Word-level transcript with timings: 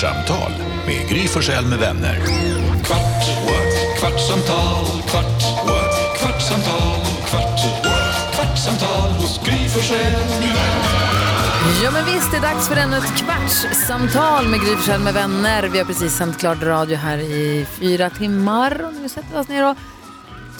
Kvartsamtal 0.00 0.52
med 0.86 1.08
Gry 1.08 1.28
Forssell 1.28 1.66
med 1.66 1.78
vänner. 1.78 2.16
Kvart, 2.84 3.28
what? 3.46 3.98
kvartsamtal, 3.98 4.86
kvart, 5.08 5.42
what? 5.66 6.18
kvartsamtal, 6.18 7.00
kvart, 7.26 7.84
what? 7.84 8.34
kvartsamtal 8.34 9.10
hos 9.10 9.40
Gry 9.44 9.68
Forssell 9.68 10.12
med 10.12 10.40
vänner. 10.40 11.82
Ja, 11.84 11.90
men 11.90 12.04
visst, 12.04 12.30
det 12.30 12.36
är 12.36 12.40
dags 12.40 12.68
för 12.68 12.76
ännu 12.76 12.96
ett 12.96 13.16
kvartssamtal 13.16 14.48
med 14.48 14.60
Gry 14.60 14.76
Forssell 14.76 15.00
med 15.00 15.14
vänner. 15.14 15.62
Vi 15.62 15.78
har 15.78 15.84
precis 15.84 16.16
sänt 16.16 16.38
klart 16.38 16.62
radio 16.62 16.96
här 16.96 17.18
i 17.18 17.66
fyra 17.70 18.10
timmar 18.10 18.84
och 18.84 18.94
nu 19.02 19.08
sätter 19.08 19.28
vi 19.32 19.38
oss 19.38 19.48
ner 19.48 19.70
och 19.70 19.76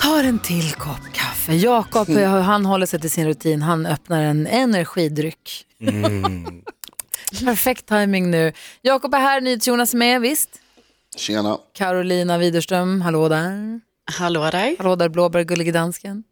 tar 0.01 0.25
en 0.25 0.39
till 0.39 0.73
kopp 0.73 1.13
kaffe. 1.13 1.55
Jakob, 1.55 2.09
han 2.45 2.67
håller 2.67 2.87
sig 2.87 3.01
till 3.01 3.11
sin 3.11 3.27
rutin. 3.27 3.63
Han 3.63 3.87
öppnar 3.87 4.23
en 4.23 4.47
energidryck. 4.47 5.65
Perfekt 7.49 7.87
timing 7.87 8.31
nu. 8.31 8.53
Jakob 8.83 9.15
är 9.15 9.19
här, 9.19 9.41
NyhetsJonas 9.41 9.95
är 9.95 9.99
med, 9.99 10.21
visst? 10.21 10.49
Tjena. 11.17 11.59
Carolina 11.75 12.39
Widerström, 12.39 13.01
hallå 13.01 13.29
där. 13.29 13.81
Hallå 14.19 14.51
där. 14.51 14.77
Hallå 14.79 14.97
där, 14.97 15.09
Blåbär, 15.09 15.43
gullige 15.43 15.73
dansken. 15.73 16.25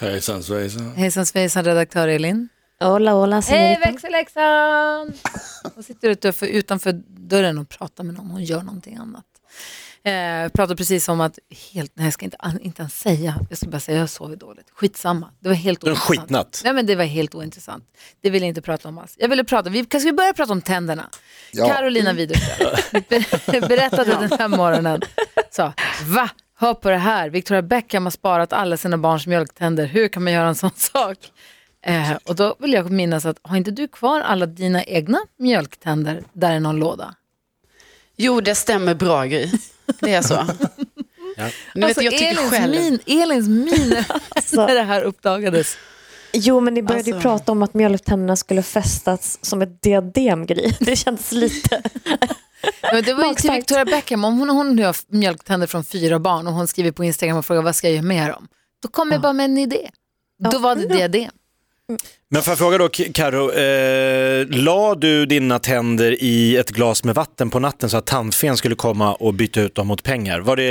Hejsan 0.00 0.42
svejsan. 0.42 0.92
Hejsan 0.96 1.26
svejsan, 1.26 1.64
redaktör 1.64 2.08
Elin. 2.08 2.48
Hola, 2.80 3.12
hola, 3.12 3.40
Hej 3.40 3.78
växelläxan! 3.84 5.12
Hon 5.74 5.84
sitter 5.84 6.08
utanför, 6.10 6.46
utanför 6.46 6.92
dörren 7.08 7.58
och 7.58 7.68
pratar 7.68 8.04
med 8.04 8.14
någon, 8.14 8.30
hon 8.30 8.44
gör 8.44 8.62
någonting 8.62 8.96
annat. 8.96 9.24
Eh, 10.04 10.48
pratar 10.52 10.74
precis 10.74 11.08
om 11.08 11.20
att, 11.20 11.38
helt, 11.72 11.92
nej 11.94 12.06
jag 12.06 12.12
ska 12.14 12.24
inte, 12.24 12.36
inte 12.60 12.82
ens 12.82 13.00
säga, 13.00 13.34
jag 13.48 13.58
ska 13.58 13.68
bara 13.68 13.80
säga 13.80 13.98
jag 13.98 14.10
sovit 14.10 14.40
dåligt. 14.40 14.66
Skitsamma, 14.74 15.30
det 15.40 15.48
var 15.48 15.56
helt 15.56 15.80
Det 15.80 15.86
ointressant. 15.86 16.20
skitnatt. 16.20 16.60
Nej 16.64 16.72
men 16.72 16.86
det 16.86 16.94
var 16.96 17.04
helt 17.04 17.34
ointressant. 17.34 17.84
Det 18.20 18.30
vill 18.30 18.42
jag 18.42 18.48
inte 18.48 18.62
prata 18.62 18.88
om 18.88 18.98
alls. 18.98 19.14
Jag 19.18 19.28
ville 19.28 19.44
prata, 19.44 19.70
vi, 19.70 19.84
ska 19.84 19.98
vi 19.98 20.12
börja 20.12 20.32
prata 20.32 20.52
om 20.52 20.62
tänderna? 20.62 21.08
Ja. 21.52 21.68
Carolina 21.68 22.12
Widerström 22.12 22.68
ber- 23.08 23.68
berättade 23.68 24.10
den 24.28 24.38
här 24.38 24.48
morgonen, 24.48 25.00
sa, 25.50 25.72
va? 26.06 26.30
Hör 26.58 26.74
på 26.74 26.90
det 26.90 26.96
här, 26.96 27.30
Victoria 27.30 27.62
Beckham 27.62 28.04
har 28.06 28.10
sparat 28.10 28.52
alla 28.52 28.76
sina 28.76 28.98
barns 28.98 29.26
mjölktänder, 29.26 29.86
hur 29.86 30.08
kan 30.08 30.24
man 30.24 30.32
göra 30.32 30.48
en 30.48 30.54
sån 30.54 30.70
sak? 30.76 31.18
Eh, 31.86 32.12
och 32.24 32.36
då 32.36 32.56
vill 32.58 32.72
jag 32.72 32.90
minnas 32.90 33.26
att, 33.26 33.36
har 33.42 33.56
inte 33.56 33.70
du 33.70 33.88
kvar 33.88 34.20
alla 34.20 34.46
dina 34.46 34.84
egna 34.84 35.18
mjölktänder 35.38 36.22
där 36.32 36.52
i 36.56 36.60
någon 36.60 36.76
låda? 36.76 37.14
Jo, 38.22 38.40
det 38.40 38.54
stämmer 38.54 38.94
bra 38.94 39.24
Gry. 39.24 39.50
Det 40.00 40.14
är 40.14 40.22
så. 40.22 40.46
Nu 41.74 41.86
vet, 41.86 42.02
jag 42.02 42.12
tycker 42.12 42.28
Alltså, 42.28 42.44
Elins 42.44 42.50
själv... 42.50 42.72
min, 42.72 42.98
Elins 43.22 43.48
min 43.48 43.88
när 44.66 44.74
det 44.74 44.82
här 44.82 45.02
uppdagades. 45.02 45.76
Jo, 46.32 46.60
men 46.60 46.74
ni 46.74 46.82
började 46.82 47.10
ju 47.10 47.14
Alltså- 47.14 47.28
prata 47.28 47.52
om 47.52 47.62
att 47.62 47.74
mjölktänderna 47.74 48.36
skulle 48.36 48.62
fästas 48.62 49.38
som 49.42 49.62
ett 49.62 49.82
diadem, 49.82 50.46
Gry. 50.46 50.72
Det 50.80 50.96
kändes 50.96 51.32
lite... 51.32 51.82
Men 52.92 53.04
det 53.04 53.14
var 53.14 53.26
ju 53.26 53.34
till. 53.34 53.50
Victoria 53.50 53.84
Beckham, 53.84 54.24
om 54.24 54.38
hon, 54.38 54.50
hon 54.50 54.76
nu 54.76 54.84
har 54.84 54.96
mjölktänder 55.08 55.66
från 55.66 55.84
fyra 55.84 56.18
barn 56.18 56.46
och 56.46 56.52
hon 56.52 56.66
skriver 56.68 56.92
på 56.92 57.04
Instagram 57.04 57.36
och 57.36 57.46
frågar 57.46 57.62
vad 57.62 57.76
ska 57.76 57.86
jag 57.86 57.94
göra 57.94 58.04
med 58.06 58.30
dem? 58.30 58.48
Då 58.82 58.88
kom 58.88 59.12
jag 59.12 59.20
bara 59.20 59.32
med 59.32 59.44
en 59.44 59.58
idé. 59.58 59.90
Då 60.52 60.58
var 60.58 60.76
det 60.76 60.86
diadem. 60.86 61.30
Men 62.30 62.42
får 62.42 62.50
jag 62.50 62.58
fråga 62.58 62.78
då, 62.78 62.88
Karo, 62.88 63.52
eh, 63.52 64.46
la 64.48 64.94
du 64.94 65.26
dina 65.26 65.58
tänder 65.58 66.16
i 66.22 66.56
ett 66.56 66.70
glas 66.70 67.04
med 67.04 67.14
vatten 67.14 67.50
på 67.50 67.58
natten 67.58 67.90
så 67.90 67.96
att 67.96 68.06
tandfen 68.06 68.56
skulle 68.56 68.74
komma 68.74 69.14
och 69.14 69.34
byta 69.34 69.60
ut 69.60 69.74
dem 69.74 69.86
mot 69.86 70.02
pengar? 70.02 70.40
Var 70.40 70.56
det, 70.56 70.62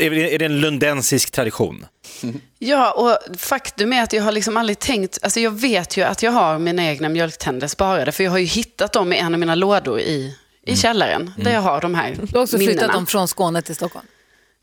är 0.00 0.38
det- 0.38 0.44
en 0.44 0.60
lundensisk 0.60 1.30
tradition? 1.30 1.86
Ja, 2.58 2.92
och 2.92 3.36
faktum 3.38 3.92
är 3.92 4.02
att 4.02 4.12
jag 4.12 4.22
har 4.22 4.32
liksom 4.32 4.56
aldrig 4.56 4.78
tänkt... 4.78 5.18
Alltså 5.22 5.40
jag 5.40 5.50
vet 5.50 5.96
ju 5.96 6.02
att 6.02 6.22
jag 6.22 6.32
har 6.32 6.58
mina 6.58 6.84
egna 6.86 7.08
mjölktänder 7.08 7.68
sparade, 7.68 8.12
för 8.12 8.24
jag 8.24 8.30
har 8.30 8.38
ju 8.38 8.44
hittat 8.44 8.92
dem 8.92 9.12
i 9.12 9.16
en 9.18 9.34
av 9.34 9.40
mina 9.40 9.54
lådor 9.54 10.00
i, 10.00 10.34
i 10.66 10.76
källaren, 10.76 11.32
där 11.38 11.52
jag 11.52 11.60
har 11.60 11.80
de 11.80 11.94
här 11.94 12.16
Du 12.22 12.36
har 12.38 12.42
också 12.42 12.56
flyttat 12.56 12.74
minnena. 12.74 12.92
dem 12.92 13.06
från 13.06 13.28
Skåne 13.28 13.62
till 13.62 13.74
Stockholm. 13.74 14.06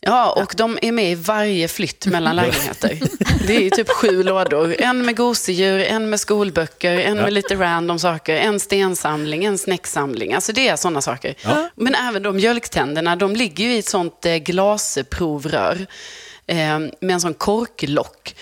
Ja, 0.06 0.32
och 0.32 0.54
de 0.58 0.80
är 0.82 0.92
med 0.92 1.12
i 1.12 1.16
varje 1.16 1.68
flytt 1.68 2.06
mellan 2.06 2.36
lägenheter. 2.36 3.00
Det 3.48 3.56
är 3.56 3.62
ju 3.62 3.70
typ 3.70 3.90
sju 3.90 4.24
lådor. 4.24 4.76
En 4.80 5.06
med 5.06 5.18
gosedjur, 5.18 5.80
en 5.80 6.10
med 6.10 6.20
skolböcker, 6.20 7.00
en 7.00 7.18
med 7.18 7.34
lite 7.34 7.56
random 7.56 8.00
saker, 8.00 8.36
en 8.36 8.60
stensamling, 8.60 9.44
en 9.44 9.58
snäcksamling. 9.58 10.34
Alltså 10.34 10.52
det 10.54 10.68
är 10.68 10.76
sådana 10.76 11.02
saker. 11.02 11.36
Men 11.76 11.96
även 11.96 12.24
de 12.24 12.36
mjölktänderna, 12.36 13.16
de 13.16 13.36
ligger 13.36 13.64
ju 13.64 13.74
i 13.74 13.80
ett 13.80 13.90
sånt 13.90 14.26
eh, 14.26 14.36
glasprovrör 14.36 15.88
eh, 16.48 16.80
med 16.80 17.12
en 17.14 17.22
sån 17.22 17.34
korklock. 17.34 18.36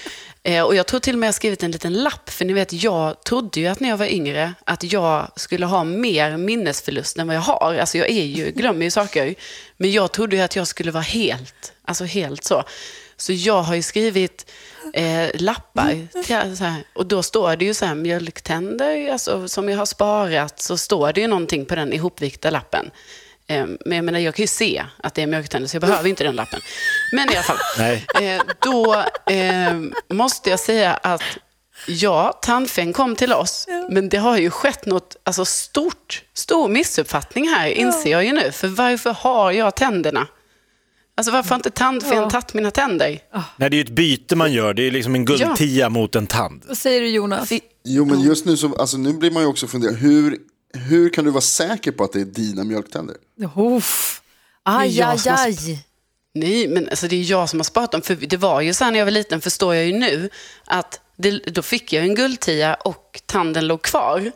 Eh, 0.44 0.64
och 0.64 0.76
jag 0.76 0.88
tror 0.88 1.00
till 1.00 1.16
och 1.16 1.20
med 1.20 1.28
jag 1.28 1.32
har 1.32 1.34
skrivit 1.34 1.64
en 1.64 1.72
liten 1.72 1.94
lapp, 1.94 2.30
för 2.30 2.46
ni 2.46 2.54
vet, 2.54 2.74
jag 2.74 3.24
trodde 3.24 3.60
ju 3.60 3.68
att 3.68 3.80
när 3.80 3.90
jag 3.90 3.98
var 3.98 4.06
yngre 4.06 4.54
att 4.66 4.94
jag 4.94 5.32
skulle 5.36 5.66
ha 5.66 5.84
mer 5.84 6.38
minnesförlust 6.38 7.18
än 7.18 7.28
vad 7.28 7.36
jag 7.36 7.42
har. 7.42 7.76
Alltså 7.76 7.98
jag 7.98 8.10
är 8.10 8.24
ju, 8.24 8.52
glömmer 8.52 8.86
ju 8.86 8.92
saker. 8.92 9.36
Men 9.78 9.92
jag 9.92 10.12
trodde 10.12 10.36
ju 10.36 10.42
att 10.42 10.56
jag 10.56 10.68
skulle 10.68 10.92
vara 10.92 11.04
helt, 11.04 11.74
alltså 11.86 12.04
helt 12.04 12.44
så. 12.44 12.64
Så 13.18 13.34
jag 13.34 13.62
har 13.62 13.76
ju 13.76 13.82
skrivit 13.82 14.52
eh, 14.94 15.30
lappar. 15.34 16.08
Till, 16.24 16.58
så 16.58 16.64
här, 16.64 16.84
och 16.94 17.06
då 17.06 17.24
står 17.24 17.56
det 17.56 17.66
ju 17.66 17.74
så 17.74 17.86
här 17.86 17.96
mjölktänder, 17.96 19.12
alltså, 19.12 19.48
som 19.48 19.70
jag 19.70 19.78
har 19.78 19.86
sparat, 19.86 20.62
så 20.62 20.78
står 20.78 21.14
det 21.14 21.22
ju 21.22 21.28
någonting 21.28 21.66
på 21.66 21.76
den 21.76 21.94
ihopvikta 21.94 22.50
lappen. 22.50 22.92
Eh, 23.52 23.66
men 23.86 23.96
jag 23.96 24.06
menar, 24.06 24.20
jag 24.20 24.36
kan 24.36 24.44
ju 24.44 24.48
se 24.48 24.86
att 25.04 25.14
det 25.16 25.22
är 25.22 25.28
mjölktänder, 25.28 25.70
så 25.70 25.76
jag 25.76 25.82
behöver 25.82 26.10
inte 26.10 26.24
den 26.24 26.36
lappen. 26.36 26.60
Men 27.12 27.32
i 27.32 27.36
alla 27.36 27.44
fall, 27.44 27.58
Nej. 27.78 28.06
eh, 28.36 28.42
då 28.60 28.96
eh, 29.34 29.80
måste 30.16 30.50
jag 30.50 30.60
säga 30.60 30.94
att 30.94 31.22
ja, 31.88 32.40
tandfen 32.42 32.94
kom 32.94 33.16
till 33.16 33.34
oss, 33.34 33.68
men 33.90 34.10
det 34.10 34.18
har 34.18 34.38
ju 34.38 34.50
skett 34.50 34.86
något 34.86 35.16
alltså, 35.24 35.46
stort, 35.46 36.24
stor 36.34 36.70
missuppfattning 36.70 37.48
här, 37.50 37.68
inser 37.68 38.12
jag 38.12 38.26
ju 38.26 38.32
nu. 38.32 38.52
För 38.52 38.68
varför 38.68 39.12
har 39.14 39.52
jag 39.52 39.76
tänderna? 39.76 40.28
Alltså 41.18 41.32
varför 41.32 41.50
har 41.50 41.56
inte 41.56 41.70
tandfen 41.72 42.18
Ja. 42.18 42.30
tagit 42.30 42.54
mina 42.54 42.72
tänder? 42.72 43.20
Nej, 43.58 43.70
det 43.70 43.76
är 43.76 43.78
ju 43.78 43.82
ett 43.84 43.90
byte 43.90 44.36
man 44.36 44.54
gör, 44.54 44.74
det 44.74 44.84
är 44.88 44.92
liksom 44.92 45.16
en 45.16 45.26
guldtia 45.26 45.90
mot 45.90 46.16
en 46.16 46.28
tand. 46.28 46.64
Vad 46.68 46.78
säger 46.78 47.02
du 47.02 47.10
Jonas? 47.10 47.50
Jo, 47.84 48.06
men 48.06 48.22
just 48.22 48.46
nu 48.46 48.58
så, 48.58 48.76
alltså 48.76 48.98
nu 48.98 49.14
blir 49.14 49.32
man 49.32 49.44
ju 49.44 49.50
också 49.50 49.68
fundera, 49.68 49.92
hur, 49.92 50.38
hur 50.74 51.10
kan 51.10 51.26
du 51.26 51.32
vara 51.32 51.42
säker 51.42 51.92
på 51.92 52.04
att 52.04 52.12
det 52.14 52.22
är 52.22 52.26
dina 52.26 52.64
mjölktänder? 52.64 53.16
Uff. 53.56 54.22
Aj, 54.64 55.02
aj, 55.02 55.20
aj. 55.30 55.86
Nej, 56.34 56.68
men 56.68 56.90
alltså, 56.90 57.08
det 57.08 57.16
är 57.16 57.32
jag 57.32 57.50
som 57.50 57.60
har 57.60 57.64
sparat 57.64 57.92
dem. 57.92 58.02
För 58.02 58.16
det 58.16 58.38
var 58.38 58.62
ju 58.62 58.74
så 58.74 58.84
här 58.84 58.92
när 58.92 59.00
jag 59.00 59.06
var 59.06 59.12
liten, 59.12 59.42
förstår 59.42 59.76
jag 59.76 59.86
ju 59.86 59.94
nu, 59.94 60.30
att 60.66 61.00
det, 61.18 61.32
då 61.32 61.62
fick 61.62 61.94
jag 61.94 62.04
en 62.04 62.16
guldtia 62.16 62.74
och 62.74 63.22
tanden 63.26 63.68
låg 63.68 63.82
kvar. 63.82 64.32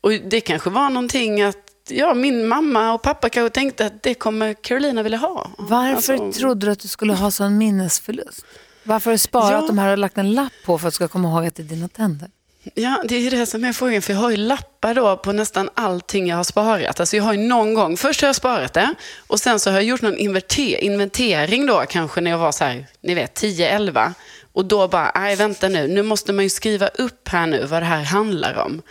Och 0.00 0.10
det 0.12 0.40
kanske 0.40 0.70
var 0.70 0.90
någonting 0.90 1.42
att 1.42 1.56
ja, 1.88 2.14
min 2.14 2.48
mamma 2.48 2.92
och 2.92 3.02
pappa 3.02 3.28
kanske 3.28 3.54
tänkte 3.54 3.86
att 3.86 4.02
det 4.02 4.14
kommer 4.14 4.54
Carolina 4.54 5.02
vilja 5.02 5.18
ha. 5.18 5.50
Varför 5.58 6.14
Alltså, 6.14 6.40
trodde 6.40 6.66
du 6.66 6.72
att 6.72 6.80
du 6.80 6.88
skulle 6.88 7.12
ha 7.14 7.30
sån 7.30 7.58
minnesförlust? 7.58 8.44
Varför 8.82 9.10
har 9.10 9.14
du 9.14 9.18
sparat 9.18 9.52
Ja. 9.62 9.66
de 9.66 9.78
här 9.78 9.92
och 9.92 9.98
lagt 9.98 10.18
en 10.18 10.32
lapp 10.32 10.52
på 10.64 10.78
för 10.78 10.88
att 10.88 10.94
du 10.94 10.96
ska 10.96 11.08
komma 11.08 11.28
ihåg 11.28 11.46
att 11.46 11.54
det 11.54 11.62
är 11.62 11.64
dina 11.64 11.88
tänder? 11.88 12.30
Ja, 12.74 13.02
det 13.08 13.26
är 13.26 13.30
det 13.30 13.46
som 13.46 13.64
är 13.64 13.72
frågan. 13.72 14.02
För 14.02 14.12
jag 14.12 14.20
har 14.20 14.30
ju 14.30 14.36
lappar 14.36 14.94
då 14.94 15.16
på 15.16 15.32
nästan 15.32 15.68
allting 15.74 16.28
jag 16.28 16.36
har 16.36 16.44
sparat. 16.44 17.00
Alltså 17.00 17.16
jag 17.16 17.24
har 17.24 17.32
ju 17.32 17.38
någon 17.38 17.74
gång, 17.74 17.96
först 17.96 18.20
har 18.20 18.28
jag 18.28 18.36
sparat 18.36 18.72
det 18.72 18.94
och 19.26 19.40
sen 19.40 19.60
så 19.60 19.70
har 19.70 19.76
jag 19.76 19.84
gjort 19.84 20.02
någon 20.02 20.16
inventer- 20.18 20.80
inventering 20.80 21.66
då 21.66 21.84
kanske 21.88 22.20
när 22.20 22.30
jag 22.30 22.38
var 22.38 22.52
så 22.52 22.64
här, 22.64 22.86
ni 23.00 23.14
vet, 23.14 23.42
10-11. 23.42 24.12
Och 24.52 24.64
då 24.64 24.88
bara, 24.88 25.12
nej 25.14 25.36
vänta 25.36 25.68
nu, 25.68 25.88
nu 25.88 26.02
måste 26.02 26.32
man 26.32 26.44
ju 26.44 26.48
skriva 26.48 26.88
upp 26.88 27.28
här 27.28 27.46
nu 27.46 27.64
vad 27.64 27.82
det 27.82 27.86
här 27.86 28.02
handlar 28.02 28.54
om. 28.54 28.82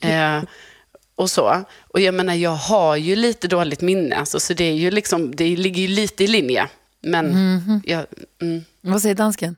Eh, 0.00 0.42
och 1.14 1.30
så. 1.30 1.64
Och 1.80 2.00
jag 2.00 2.14
menar, 2.14 2.34
jag 2.34 2.50
har 2.50 2.96
ju 2.96 3.16
lite 3.16 3.48
dåligt 3.48 3.80
minne, 3.80 4.16
alltså, 4.16 4.40
så 4.40 4.54
det 4.54 4.64
är 4.64 4.74
ju 4.74 4.90
liksom, 4.90 5.36
det 5.36 5.56
ligger 5.56 5.82
ju 5.82 5.88
lite 5.88 6.24
i 6.24 6.26
linje. 6.26 6.68
Men 7.00 7.32
jag, 7.84 8.06
mm. 8.42 8.64
Vad 8.80 9.02
säger 9.02 9.14
dansken? 9.14 9.56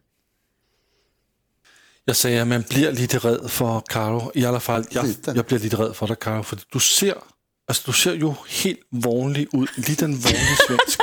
Jag 2.09 2.17
säger 2.17 2.43
att 2.43 2.49
man 2.49 2.65
blir 2.69 2.93
lite 2.93 3.19
rädd 3.19 3.51
för 3.51 3.81
Karo. 3.81 4.31
I 4.35 4.47
alla 4.47 4.61
fall, 4.61 4.85
jag, 4.91 5.07
jag 5.25 5.45
blir 5.45 5.59
lite 5.59 5.77
rädd 5.77 5.97
för 5.97 6.07
dig 6.07 6.17
Karo. 6.21 6.43
För 6.43 6.59
du 6.73 6.81
ser, 6.81 7.15
alltså, 7.69 7.83
du 7.87 7.93
ser 7.93 8.15
ju 8.15 8.35
helt 8.63 8.79
vanlig 8.91 9.49
ut. 9.53 9.89
Lite 9.89 10.05
en 10.05 10.19
vanlig 10.19 10.57
svensk. 10.67 11.01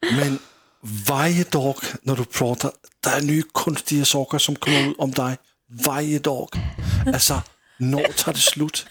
Men 0.18 0.38
varje 1.08 1.44
dag 1.44 1.76
när 2.02 2.16
du 2.16 2.24
pratar, 2.24 2.72
det 3.04 3.10
är 3.10 3.20
nya 3.20 3.42
konstiga 3.52 4.04
saker 4.04 4.38
som 4.38 4.56
kommer 4.56 4.90
ut 4.90 4.98
om 4.98 5.10
dig. 5.10 5.36
Varje 5.86 6.18
dag. 6.18 6.48
Alltså, 7.06 7.42
när 7.78 8.12
tar 8.12 8.32
det 8.32 8.38
slut? 8.38 8.86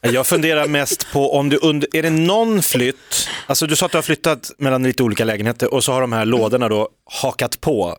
Jag 0.00 0.26
funderar 0.26 0.66
mest 0.66 1.12
på 1.12 1.34
om 1.34 1.48
du 1.48 1.56
under, 1.56 1.96
är 1.96 2.02
det 2.02 2.10
någon 2.10 2.62
flytt, 2.62 3.28
alltså 3.46 3.66
du 3.66 3.76
sa 3.76 3.86
att 3.86 3.92
du 3.92 3.98
har 3.98 4.02
flyttat 4.02 4.52
mellan 4.58 4.82
lite 4.82 5.02
olika 5.02 5.24
lägenheter 5.24 5.74
och 5.74 5.84
så 5.84 5.92
har 5.92 6.00
de 6.00 6.12
här 6.12 6.24
lådorna 6.24 6.68
då 6.68 6.88
hakat 7.22 7.60
på. 7.60 7.96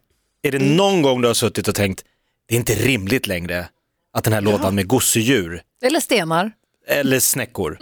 Är 0.47 0.51
det 0.51 0.59
någon 0.59 1.01
gång 1.01 1.21
du 1.21 1.27
har 1.27 1.33
suttit 1.35 1.67
och 1.67 1.75
tänkt, 1.75 2.03
det 2.47 2.55
är 2.55 2.57
inte 2.59 2.73
rimligt 2.75 3.27
längre 3.27 3.67
att 4.13 4.23
den 4.23 4.33
här 4.33 4.41
lådan 4.41 4.75
med 4.75 4.87
gosedjur 4.87 5.61
Eller 5.81 5.99
stenar? 5.99 6.51
eller 6.87 7.19
snäckor 7.19 7.77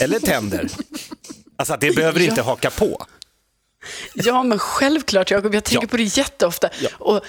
eller 0.00 0.18
tänder, 0.18 0.68
alltså 1.56 1.74
att 1.74 1.80
det 1.80 1.96
behöver 1.96 2.20
inte 2.20 2.42
haka 2.42 2.70
på. 2.70 3.06
Ja, 4.14 4.42
men 4.42 4.58
självklart 4.58 5.30
Jakob. 5.30 5.54
Jag 5.54 5.64
tänker 5.64 5.86
Ja. 5.86 5.90
på 5.90 5.96
det 5.96 6.02
jätteofta. 6.02 6.68
Och 6.92 7.20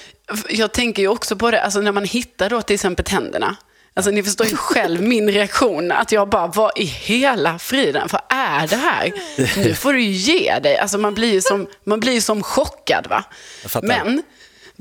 jag 0.49 0.71
tänker 0.71 1.01
ju 1.01 1.07
också 1.07 1.35
på 1.35 1.51
det, 1.51 1.61
alltså 1.61 1.81
när 1.81 1.91
man 1.91 2.05
hittar 2.05 2.49
då 2.49 2.61
till 2.61 2.73
exempel 2.73 3.05
tänderna. 3.05 3.55
Alltså 3.93 4.11
ni 4.11 4.23
förstår 4.23 4.47
ju 4.47 4.55
själv 4.55 5.01
min 5.01 5.31
reaktion, 5.31 5.91
att 5.91 6.11
jag 6.11 6.29
bara, 6.29 6.47
vad 6.47 6.71
i 6.77 6.83
hela 6.85 7.59
friden, 7.59 8.07
vad 8.11 8.21
är 8.29 8.67
det 8.67 8.75
här? 8.75 9.11
Nu 9.57 9.73
får 9.75 9.93
du 9.93 10.01
ju 10.01 10.11
ge 10.11 10.59
dig. 10.59 10.77
Alltså 10.77 10.97
man 10.97 11.13
blir 11.13 11.33
ju 11.33 11.41
som, 11.41 11.67
man 11.83 11.99
blir 11.99 12.13
ju 12.13 12.21
som 12.21 12.43
chockad 12.43 13.07
va. 13.09 13.23
Fattar. 13.67 13.87
Men 13.87 14.23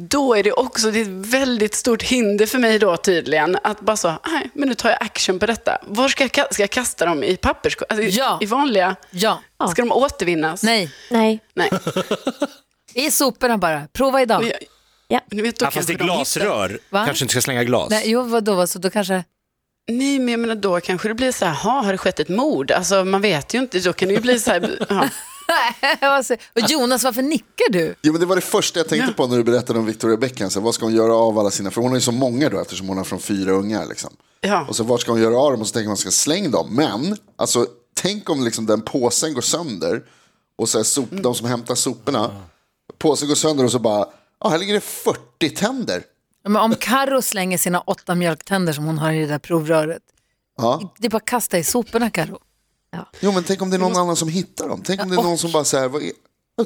då 0.09 0.35
är 0.35 0.43
det 0.43 0.53
också 0.53 0.91
det 0.91 0.99
är 0.99 1.03
ett 1.03 1.09
väldigt 1.27 1.75
stort 1.75 2.03
hinder 2.03 2.47
för 2.47 2.59
mig 2.59 2.79
då 2.79 2.97
tydligen, 2.97 3.59
att 3.63 3.81
bara 3.81 3.97
så, 3.97 4.15
nej, 4.27 4.51
men 4.55 4.69
nu 4.69 4.75
tar 4.75 4.91
jag 4.91 5.03
action 5.03 5.39
på 5.39 5.47
detta. 5.47 5.79
Var 5.87 6.09
ska 6.09 6.25
jag, 6.25 6.31
ka- 6.31 6.47
ska 6.55 6.63
jag 6.63 6.71
kasta 6.71 7.07
dem 7.07 7.25
i 7.25 7.37
papperskorgen? 7.37 7.99
Alltså, 8.05 8.19
Ja. 8.21 8.39
I 8.43 8.47
vanliga? 8.47 8.97
Ja. 9.11 9.41
Ska 9.71 9.83
de 9.83 9.93
återvinnas? 9.93 10.63
Nej, 10.63 10.91
Nej. 11.11 11.41
Nej. 11.55 11.71
i 12.95 13.11
soporna 13.11 13.59
bara. 13.59 13.83
Prova 13.93 14.23
idag. 14.23 14.43
Men 14.43 14.53
Ja. 15.09 15.21
Ni 15.31 15.43
vet, 15.43 15.59
då 15.59 15.67
Ja, 15.67 15.71
fast 15.71 15.87
det 15.89 15.93
är 15.95 15.99
glasrör. 15.99 16.79
Kanske 16.91 17.25
inte 17.25 17.33
ska 17.33 17.41
slänga 17.41 17.65
glas. 17.65 17.91
Nej, 17.91 18.11
jo, 18.11 18.23
vadå, 18.23 18.55
vad, 18.55 18.71
så 18.71 18.79
då 18.79 18.91
kanske... 18.91 19.25
Nej, 19.89 20.19
men 20.19 20.29
jag 20.29 20.41
menar 20.41 20.55
då 20.55 20.81
kanske 20.81 21.09
det 21.09 21.15
blir 21.15 21.33
så 21.33 21.45
här, 21.45 21.55
"Ha, 21.55 21.83
har 21.83 21.93
det 21.93 21.99
skett 21.99 22.21
ett 22.21 22.29
mord? 22.29 22.71
Alltså 22.71 23.05
man 23.05 23.21
vet 23.23 23.55
ju 23.55 23.59
inte, 23.59 23.79
då 23.81 23.93
kan 23.93 24.09
det 24.09 24.15
ju 24.15 24.21
bli 24.21 24.39
så 24.41 24.51
här, 24.51 24.87
ja. 24.89 25.09
Och 26.65 26.71
Jonas, 26.71 27.05
varför 27.05 27.23
nickar 27.23 27.73
du? 27.73 27.95
Jo, 28.03 28.13
men 28.13 28.21
det 28.21 28.27
var 28.27 28.37
det 28.37 28.43
första 28.43 28.81
jag 28.81 28.89
tänkte 28.89 29.13
på 29.13 29.27
när 29.27 29.37
du 29.37 29.45
berättade 29.45 29.79
om 29.79 29.87
Victoria 29.87 30.17
Beckham. 30.17 30.51
Så 30.51 30.61
vad 30.61 30.75
ska 30.75 30.85
hon 30.85 30.95
göra 30.95 31.15
av 31.15 31.39
alla 31.39 31.51
sina, 31.51 31.71
för 31.71 31.81
hon 31.81 31.91
har 31.91 31.97
ju 31.97 32.01
så 32.01 32.13
många 32.13 32.49
då 32.49 32.61
eftersom 32.61 32.89
hon 32.89 32.97
har 32.97 33.05
från 33.05 33.21
fyra 33.21 33.53
ungar. 33.53 33.87
Liksom. 33.87 34.11
Ja. 34.41 34.67
Och 34.69 34.77
så 34.77 34.85
vart 34.85 35.01
ska 35.01 35.13
hon 35.13 35.21
göra 35.21 35.39
av 35.39 35.53
dem 35.53 35.61
och 35.61 35.67
så 35.67 35.73
tänker 35.73 35.89
man 35.89 35.97
ska 35.97 36.11
släng 36.11 36.51
dem. 36.51 36.75
Men, 36.75 37.17
alltså 37.37 37.67
tänk 37.95 38.31
om 38.31 38.45
liksom 38.45 38.67
den 38.67 38.83
påsen 38.83 39.35
går 39.35 39.41
sönder 39.41 40.03
och 40.59 40.69
så 40.69 40.85
sop, 40.85 41.09
de 41.11 41.35
som 41.35 41.47
hämtar 41.47 41.75
soporna, 41.75 42.31
påsen 42.99 43.29
går 43.29 43.35
sönder 43.35 43.65
och 43.65 43.73
så 43.73 43.79
bara, 43.79 44.07
ja 44.41 44.49
här 44.49 44.59
ligger 44.59 44.75
det 44.75 44.81
40 44.81 45.51
tänder. 45.57 46.03
Men 46.45 46.57
om 46.57 46.75
Karo 46.75 47.23
slänger 47.23 47.59
sina 47.59 47.81
åtta 47.81 48.15
mjölktänder 48.15 48.73
som 48.73 48.85
hon 48.85 48.99
har 48.99 49.13
i 49.13 49.21
det 49.21 49.27
där 49.27 49.39
provröret, 49.39 50.03
Ja. 50.57 50.93
det 50.99 51.07
är 51.07 51.11
bara 51.11 51.17
att 51.17 51.25
kasta 51.25 51.59
i 51.59 51.65
soporna 51.65 52.11
Karo. 52.11 52.39
Jo 53.21 53.33
men 53.33 53.45
tänk 53.45 53.63
om 53.63 53.71
det 53.71 53.77
är 53.77 53.79
någon 53.79 53.97
annan 53.97 54.17
som 54.17 54.29
hittar 54.29 54.69
dem. 54.69 54.83
Tänk 54.85 55.03
om 55.03 55.11
det 55.11 55.17
är 55.17 55.23
någon 55.23 55.39
som 55.39 55.53
bara 55.53 55.65
säger, 55.65 55.89
vad 55.89 56.03
är... 56.03 56.13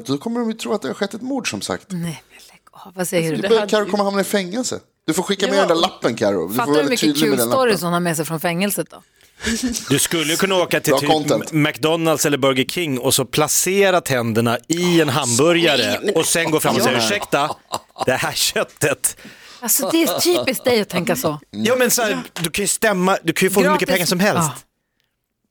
då 0.05 0.17
kommer 0.17 0.39
de 0.39 0.49
ju 0.49 0.57
tro 0.57 0.73
att 0.73 0.81
det 0.81 0.87
har 0.87 0.95
skett 0.95 1.13
ett 1.13 1.21
mord 1.21 1.49
som 1.49 1.61
sagt. 1.61 1.85
Nej, 1.89 1.99
men 2.29 2.39
lägg 2.49 2.61
av. 2.71 2.93
Vad 2.95 3.07
säger 3.07 3.31
du? 3.35 3.41
Du 3.47 3.67
Karo 3.67 3.85
kommer 3.85 4.03
hamna 4.03 4.21
i 4.21 4.23
fängelse. 4.23 4.79
Du 5.07 5.13
får 5.13 5.23
skicka 5.23 5.47
med 5.47 5.57
den 5.57 5.67
där 5.67 5.75
lappen 5.75 6.15
Karo. 6.15 6.47
Du 6.47 6.53
får 6.53 6.57
Fattar 6.59 6.73
du 6.73 6.81
hur 6.81 6.89
mycket 6.89 7.19
kul 7.19 7.39
stories 7.39 7.81
hon 7.81 7.93
har 7.93 7.99
med 7.99 8.15
sig 8.15 8.25
från 8.25 8.39
fängelset 8.39 8.87
då? 8.89 9.01
Du 9.89 9.99
skulle 9.99 10.31
ju 10.31 10.37
kunna 10.37 10.55
åka 10.55 10.79
till 10.79 10.93
typ. 10.93 11.51
McDonalds 11.51 12.25
eller 12.25 12.37
Burger 12.37 12.65
King 12.65 12.99
och 12.99 13.13
så 13.13 13.25
placera 13.25 14.01
tänderna 14.01 14.57
i 14.67 15.01
en 15.01 15.09
hamburgare 15.09 15.99
men- 16.03 16.15
och 16.15 16.25
sen 16.25 16.51
gå 16.51 16.59
fram 16.59 16.75
och 16.75 16.81
säga 16.81 16.97
Ja. 16.97 17.05
ursäkta, 17.05 17.55
det 18.05 18.11
här 18.13 18.31
köttet. 18.31 19.17
Alltså 19.59 19.89
det 19.89 20.03
är 20.03 20.19
typiskt 20.19 20.63
dig 20.63 20.81
att 20.81 20.89
tänka 20.89 21.15
så. 21.15 21.39
Ja 21.51 21.75
men 21.75 21.91
så 21.91 22.01
här, 22.01 22.23
du 22.33 22.49
kan 22.49 22.63
ju 22.63 22.67
stämma, 22.67 23.17
du 23.23 23.33
kan 23.33 23.45
ju 23.45 23.53
få 23.53 23.61
hur 23.61 23.69
mycket 23.69 23.89
Gratis- 23.89 23.93
pengar 23.93 24.05
som 24.05 24.19
helst. 24.19 24.49
Ja. 24.55 24.61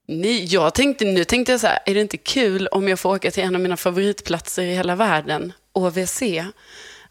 Nej, 0.06 0.44
jag 0.44 0.74
tänkte, 0.74 1.04
nu 1.04 1.24
tänkte 1.24 1.52
jag 1.52 1.60
så 1.60 1.66
här, 1.66 1.78
är 1.86 1.94
det 1.94 2.00
inte 2.00 2.16
kul 2.16 2.66
om 2.66 2.88
jag 2.88 2.98
får 2.98 3.14
åka 3.14 3.30
till 3.30 3.42
en 3.42 3.54
av 3.54 3.60
mina 3.60 3.76
favoritplatser 3.76 4.62
i 4.62 4.74
hela 4.74 4.96
världen, 4.96 5.52
OVC? 5.72 6.22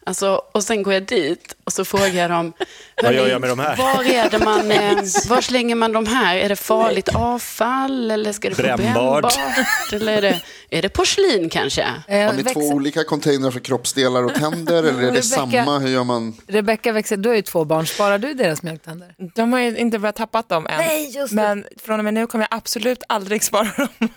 Alltså, 0.06 0.42
och 0.52 0.64
sen 0.64 0.82
går 0.82 0.92
jag 0.94 1.02
dit 1.02 1.54
och 1.64 1.72
så 1.72 1.84
frågar 1.84 2.08
jag 2.08 2.30
dem, 2.30 2.52
Vad 3.02 3.12
gör 3.14 3.20
"Hörni, 3.20 3.32
jag 3.32 3.40
med 3.40 3.50
de 3.50 3.58
här?" 3.58 3.76
Var, 3.76 4.04
är 4.14 4.30
det 4.30 4.38
man, 4.38 4.70
eh, 4.70 4.92
var 5.28 5.40
slänger 5.40 5.74
man 5.74 5.92
de 5.92 6.06
här? 6.06 6.36
Är 6.36 6.48
det 6.48 6.56
farligt 6.56 7.08
avfall 7.14 8.10
eller 8.10 8.32
ska 8.32 8.48
det 8.50 8.56
Brännbart. 8.56 8.86
brännbart? 9.22 9.92
Eller 9.92 10.12
är 10.12 10.22
det, 10.22 10.40
är 10.70 10.82
det 10.82 10.88
porslin 10.88 11.48
kanske? 11.50 11.82
Eh, 12.08 12.26
Har 12.26 12.32
ni 12.32 12.44
två 12.44 12.60
olika 12.60 13.04
containrar 13.04 13.50
för 13.50 13.60
kroppsdelar 13.60 14.24
och 14.24 14.34
tänder 14.34 14.82
eller 14.84 15.02
är 15.02 15.12
det 15.12 15.20
Rebecca- 15.20 15.22
samma? 15.22 15.78
Hur 15.78 15.88
gör 15.88 16.04
man? 16.04 16.36
Rebecka 16.46 16.92
växer, 16.92 17.16
du 17.16 17.28
har 17.28 17.36
ju 17.36 17.42
två 17.42 17.64
barn, 17.64 17.86
sparar 17.86 18.18
du 18.18 18.34
deras 18.34 18.62
mjölktänder? 18.62 19.14
De 19.34 19.52
har 19.52 19.60
ju 19.60 19.76
inte 19.78 19.98
börjat 19.98 20.16
tappat 20.16 20.48
dem 20.48 20.66
än. 20.66 20.76
Nej, 20.78 21.10
just 21.16 21.30
det. 21.30 21.36
Men 21.36 21.64
från 21.84 21.98
och 21.98 22.04
med 22.04 22.14
nu 22.14 22.26
kommer 22.26 22.46
jag 22.50 22.58
absolut 22.58 23.02
aldrig 23.08 23.44
spara 23.44 23.68
dem. 23.76 23.88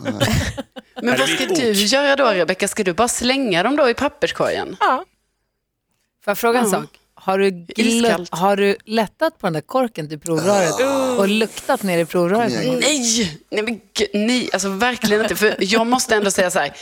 Men 1.02 1.18
vad 1.20 1.30
ska 1.30 1.46
du 1.46 1.72
göra 1.72 2.16
då, 2.16 2.26
Rebecka? 2.26 2.68
Ska 2.68 2.84
du 2.84 2.94
bara 2.94 3.08
slänga 3.08 3.64
dem 3.64 3.76
då 3.76 3.90
i 3.90 3.94
papperskorgen? 3.94 4.76
Ja. 4.80 5.06
Får 6.28 6.32
jag 6.32 6.38
fråga 6.38 6.60
en 6.60 6.70
sak? 6.70 7.00
Har 7.14 7.40
du, 7.40 7.66
har 8.30 8.56
du 8.56 8.76
lättat 8.86 9.40
på 9.40 9.48
den 9.48 9.54
där 9.54 9.62
korken 9.62 10.10
till 10.10 10.20
provröret 10.20 10.74
och 11.20 11.28
luktat 11.28 11.84
ner 11.84 11.98
i 11.98 12.06
provröret? 12.06 12.54
Kom 12.54 12.62
igen. 12.62 12.80
Nej, 12.80 13.40
nej, 13.50 13.64
men 13.64 13.82
gud, 13.94 14.08
nej, 14.14 14.50
alltså 14.54 14.70
verkligen 14.70 15.22
inte. 15.22 15.36
För 15.36 15.56
jag 15.60 15.88
måste 15.88 16.16
ändå 16.16 16.32
säga 16.32 16.52
så 16.52 16.60
här. 16.60 16.74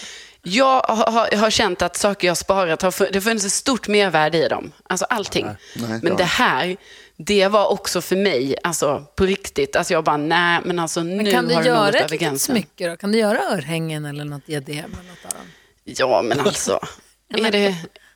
Jag 0.42 0.82
har, 0.82 1.12
har, 1.12 1.38
har 1.38 1.50
känt 1.50 1.82
att 1.82 1.96
saker 1.96 2.28
jag 2.28 2.38
sparat, 2.38 2.82
har, 2.82 2.94
det 3.12 3.16
har 3.16 3.22
funnits 3.22 3.46
ett 3.46 3.52
stort 3.52 3.88
mervärde 3.88 4.46
i 4.46 4.48
dem. 4.48 4.72
Alltså 4.84 5.06
allting. 5.06 5.46
Nej, 5.46 5.56
men 5.76 6.08
ja. 6.08 6.16
det 6.16 6.24
här, 6.24 6.78
det 7.18 7.48
var 7.48 7.68
också 7.68 8.02
för 8.02 8.16
mig, 8.16 8.56
alltså 8.64 9.06
på 9.16 9.26
riktigt. 9.26 9.76
Alltså 9.76 9.94
jag 9.94 10.04
bara, 10.04 10.18
nej, 10.18 10.62
men 10.66 10.80
alltså 10.80 11.04
Men 11.04 11.18
nu 11.18 11.32
kan 11.32 11.48
du 11.48 11.56
har 11.56 11.64
göra 11.64 11.86
något 11.86 11.96
över 11.96 12.18
gränsen. 12.18 12.56
smycke 12.56 12.90
då? 12.90 12.98
Kan 12.98 13.12
du 13.12 13.18
göra 13.18 13.40
örhängen 13.40 14.06
eller 14.06 14.26
något 14.26 14.46
diadem? 14.46 14.76
Eller 15.00 15.10
något 15.10 15.26
av 15.26 15.32
dem? 15.32 15.48
Ja, 15.84 16.22
men 16.22 16.40
alltså. 16.40 16.80
är, 17.30 17.52
det, 17.52 17.76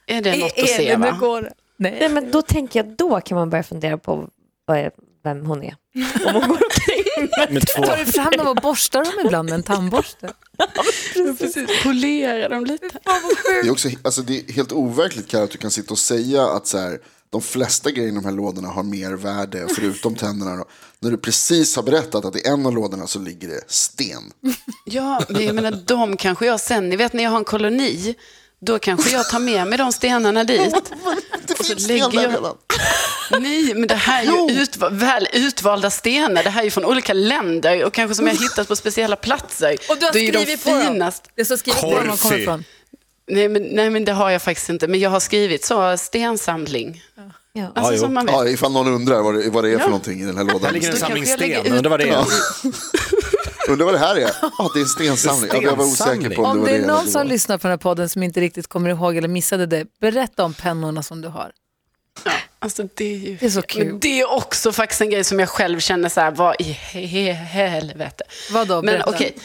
är 0.10 0.22
det 0.22 0.38
något 0.38 0.60
att 0.60 0.70
se, 0.70 0.96
va? 0.96 1.12
går? 1.20 1.52
Nej. 1.78 1.98
Nej, 2.00 2.10
men 2.10 2.32
då 2.32 2.42
tänker 2.42 2.80
jag, 2.84 2.96
då 2.96 3.22
kan 3.22 3.36
man 3.38 3.50
börja 3.50 3.64
fundera 3.64 3.98
på 3.98 4.28
vad 4.66 4.78
är, 4.78 4.92
vem 5.24 5.46
hon 5.46 5.64
är. 5.64 5.76
Om 6.26 6.34
hon 6.34 6.48
går 6.48 6.60
omkring 6.64 7.30
med 7.54 7.68
två. 7.68 7.84
Tar 7.84 7.98
du 7.98 8.06
fram 8.06 8.32
dem 8.38 8.48
och 8.48 8.56
borstar 8.56 9.04
dem 9.04 9.14
ibland 9.26 9.50
med 9.50 9.56
en 9.56 9.64
tandborste? 9.64 10.34
Precis, 11.40 11.84
polera 11.84 12.50
dem 12.50 12.66
lite. 12.66 12.90
Det 13.62 13.68
är, 13.68 13.72
också, 13.72 13.90
alltså 14.02 14.22
det 14.22 14.40
är 14.40 14.54
helt 14.54 14.72
overkligt 14.72 15.28
Karo, 15.28 15.44
att 15.44 15.52
du 15.52 15.58
kan 15.58 15.72
sitta 15.72 15.92
och 15.92 16.00
säga 16.00 16.44
att 16.44 16.68
så 16.68 16.78
här, 16.78 17.00
de 17.30 17.42
flesta 17.42 17.92
grejer 17.92 18.12
i 18.12 18.16
de 18.16 18.26
här 18.26 18.32
lådorna 18.32 18.68
har 18.68 18.84
mer 18.84 19.12
värde 19.14 19.68
förutom 19.76 20.16
tänderna. 20.16 20.56
Då. 20.56 20.66
När 21.00 21.12
du 21.12 21.18
precis 21.18 21.76
har 21.76 21.84
berättat 21.84 22.26
att 22.26 22.36
i 22.36 22.48
en 22.48 22.66
av 22.66 22.74
lådorna 22.74 23.08
så 23.08 23.20
ligger 23.20 23.48
det 23.48 23.62
sten. 23.68 24.32
Ja, 24.86 25.22
men 25.30 25.46
jag 25.46 25.56
menar, 25.56 25.72
de 25.72 26.18
kanske 26.18 26.46
jag 26.46 26.60
sen, 26.60 26.90
ni 26.90 26.96
vet 26.96 27.14
när 27.14 27.24
jag 27.24 27.32
har 27.32 27.38
en 27.38 27.44
koloni, 27.44 28.16
då 28.62 28.80
kanske 28.80 29.10
jag 29.12 29.30
tar 29.30 29.40
med 29.40 29.68
mig 29.68 29.78
de 29.78 29.92
stenarna 29.92 30.44
dit. 30.44 30.60
Det 31.48 31.58
så 31.58 31.64
finns 31.64 31.88
lägger 31.88 32.04
sten 32.10 32.16
där 32.16 32.24
jag- 32.24 32.32
redan. 32.38 32.56
Nej, 33.40 33.74
men 33.76 33.88
det 33.88 33.96
här 33.96 34.22
är 34.22 34.26
ju 34.50 34.62
utva- 34.64 34.90
väl 34.90 35.28
utvalda 35.34 35.90
stenar. 35.90 36.44
Det 36.44 36.50
här 36.50 36.60
är 36.62 36.66
ju 36.66 36.72
från 36.72 36.86
olika 36.86 37.14
länder 37.14 37.86
och 37.86 37.94
kanske 37.94 38.16
som 38.16 38.28
jag 38.28 38.34
har 38.36 38.42
hittat 38.42 38.68
på 38.68 38.76
speciella 38.76 39.16
platser. 39.16 39.78
Och 39.90 39.98
du 40.00 40.06
har 40.06 40.14
det 40.14 40.20
är 40.20 40.24
ju 40.24 40.32
de 40.32 40.40
skrivit 40.40 40.64
på 40.64 40.70
dem? 40.70 40.82
finast. 40.82 41.30
Det 41.36 41.42
är 41.42 41.46
så 41.46 41.58
skrivet 41.58 41.82
på 41.82 41.88
var 41.88 41.96
de 41.96 42.02
kommer 42.02 42.18
Korfi. 42.18 42.42
ifrån. 42.42 42.64
Nej 43.28 43.50
men, 43.50 43.64
nej, 43.64 43.90
men 43.90 44.06
det 44.06 44.12
har 44.14 44.30
jag 44.30 44.42
faktiskt 44.42 44.70
inte. 44.70 44.88
Men 44.88 45.00
jag 45.00 45.10
har 45.10 45.20
skrivit 45.20 45.66
så, 45.66 45.98
stensamling. 45.98 47.02
Ja. 47.54 47.72
Alltså 47.76 47.94
jo. 47.94 48.00
som 48.00 48.14
man 48.14 48.26
vet. 48.26 48.36
Ja, 48.36 48.48
ifall 48.48 48.72
någon 48.72 48.88
undrar 48.94 49.22
vad 49.22 49.36
det, 49.36 49.50
vad 49.50 49.64
det 49.64 49.70
är 49.70 49.74
för 49.78 49.80
Ja. 49.84 49.86
någonting 49.88 50.22
i 50.22 50.26
den 50.26 50.38
här 50.38 50.46
Här 50.46 50.54
lådan. 50.54 50.74
ligger 50.74 50.92
en 50.92 50.98
samling 50.98 51.26
sten, 51.26 51.66
undrar 51.74 51.90
vad 51.90 52.00
det 52.00 52.10
är. 52.10 52.16
Undrar 53.70 53.86
vad 53.86 53.94
det 53.94 54.00
här 54.00 54.16
är? 54.16 54.32
Ja, 54.58 54.72
det 54.74 54.80
är 54.80 54.84
en 54.84 54.88
stensamling. 54.90 55.52
Ja, 55.54 55.62
jag 55.62 55.76
var 55.76 55.86
osäker 55.86 56.30
på 56.36 56.42
om, 56.44 56.50
Om 56.52 56.56
det 56.58 56.62
var 56.62 56.70
det 56.70 56.76
är 56.76 56.82
det. 56.82 56.88
någon 56.88 57.08
som 57.08 57.28
lyssnar 57.28 57.58
på 57.58 57.68
den 57.68 57.72
här 57.72 57.78
podden 57.78 58.10
som 58.10 58.24
inte 58.24 58.40
riktigt 58.42 58.68
kommer 58.68 58.90
ihåg 58.90 59.18
eller 59.18 59.28
missade 59.28 59.66
det, 59.66 59.86
berätta 60.02 60.44
om 60.44 60.54
pennorna 60.54 61.04
som 61.04 61.22
du 61.22 61.28
har. 61.28 61.52
Alltså, 62.60 62.84
det, 62.96 63.06
är 63.06 63.18
ju, 63.18 63.38
Det 63.40 63.46
är 63.46 63.50
så 63.50 63.62
kul. 63.62 63.86
Men 63.86 64.00
det 64.00 64.20
är 64.22 64.32
också 64.32 64.72
faktiskt 64.72 65.02
en 65.02 65.10
grej 65.10 65.24
som 65.24 65.40
jag 65.40 65.50
själv 65.50 65.80
känner 65.80 66.10
så 66.10 66.22
här, 66.22 66.32
vad 66.32 66.56
i 66.62 66.78
he- 66.94 67.34
helvete. 67.34 68.24
Vadå, 68.52 68.76
Men 68.76 68.86
berätta. 68.86 69.10
okej, 69.10 69.36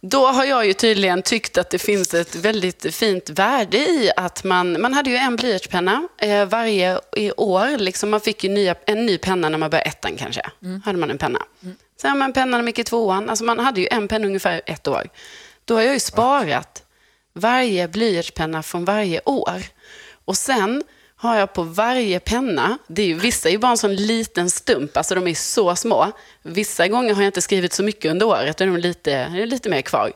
då 0.00 0.26
har 0.26 0.44
jag 0.44 0.66
ju 0.66 0.72
tydligen 0.72 1.22
tyckt 1.22 1.58
att 1.58 1.70
det 1.70 1.78
finns 1.78 2.14
ett 2.14 2.34
väldigt 2.36 2.94
fint 2.94 3.30
värde 3.30 3.76
i 3.78 4.10
att 4.16 4.44
man, 4.44 4.80
man 4.80 4.94
hade 4.94 5.10
ju 5.10 5.16
en 5.16 5.36
blyertspenna 5.36 6.08
eh, 6.18 6.44
varje 6.44 7.00
i 7.16 7.32
år. 7.32 7.78
Liksom 7.78 8.10
man 8.10 8.20
fick 8.20 8.44
ju 8.44 8.50
nya, 8.50 8.74
en 8.86 9.06
ny 9.06 9.18
penna 9.18 9.48
när 9.48 9.58
man 9.58 9.70
började 9.70 9.88
ettan 9.88 10.16
kanske. 10.18 10.42
Hade 10.84 10.98
man 10.98 11.10
en 11.10 11.18
penna. 11.18 11.42
Sen 11.62 11.76
har 12.02 12.14
man 12.14 12.26
en 12.26 12.32
penna 12.32 12.58
när 12.58 12.80
i 12.80 12.84
tvåan. 12.84 13.30
Alltså 13.30 13.44
man 13.44 13.58
hade 13.58 13.80
ju 13.80 13.88
en 13.90 14.08
penna 14.08 14.26
ungefär 14.26 14.62
ett 14.66 14.88
år. 14.88 15.08
Då 15.64 15.74
har 15.74 15.82
jag 15.82 15.94
ju 15.94 16.00
sparat 16.00 16.82
varje 17.32 17.88
blyertspenna 17.88 18.62
från 18.62 18.84
varje 18.84 19.20
år. 19.24 19.62
Och 20.24 20.36
sen 20.36 20.82
har 21.16 21.36
jag 21.36 21.52
på 21.52 21.62
varje 21.62 22.20
penna, 22.20 22.78
det 22.86 23.02
är 23.02 23.06
ju, 23.06 23.14
vissa 23.14 23.48
är 23.48 23.52
ju 23.52 23.58
bara 23.58 23.70
en 23.70 23.78
sån 23.78 23.94
liten 23.94 24.50
stump, 24.50 24.96
alltså 24.96 25.14
de 25.14 25.26
är 25.26 25.34
så 25.34 25.76
små. 25.76 26.12
Vissa 26.42 26.88
gånger 26.88 27.14
har 27.14 27.22
jag 27.22 27.28
inte 27.28 27.42
skrivit 27.42 27.72
så 27.72 27.82
mycket 27.82 28.10
under 28.10 28.26
året, 28.26 28.56
då 28.56 28.64
är 28.64 28.68
de 28.68 28.76
lite, 28.76 29.10
det 29.10 29.42
är 29.42 29.46
lite 29.46 29.68
mer 29.68 29.82
kvar. 29.82 30.12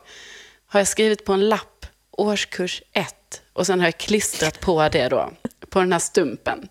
Har 0.67 0.79
jag 0.79 0.87
skrivit 0.87 1.25
på 1.25 1.33
en 1.33 1.49
lapp, 1.49 1.85
årskurs 2.11 2.81
1, 2.93 3.41
och 3.53 3.65
sen 3.65 3.79
har 3.79 3.87
jag 3.87 3.97
klistrat 3.97 4.59
på 4.59 4.89
det 4.89 5.09
då, 5.09 5.31
på 5.69 5.79
den 5.79 5.91
här 5.91 5.99
stumpen. 5.99 6.69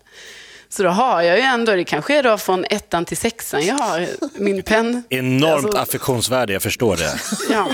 Så 0.73 0.83
då 0.83 0.89
har 0.89 1.21
jag 1.21 1.37
ju 1.37 1.43
ändå, 1.43 1.75
det 1.75 1.83
kanske 1.83 2.15
är 2.17 2.23
då 2.23 2.37
från 2.37 2.65
ettan 2.69 3.05
till 3.05 3.17
sexan 3.17 3.65
jag 3.65 3.75
har 3.75 4.07
min 4.35 4.63
penn. 4.63 5.03
Enormt 5.09 5.65
Alltså- 5.65 5.77
affektionsvärde, 5.81 6.53
jag 6.53 6.61
förstår 6.61 6.97
det. 6.97 7.19
Ja. 7.49 7.67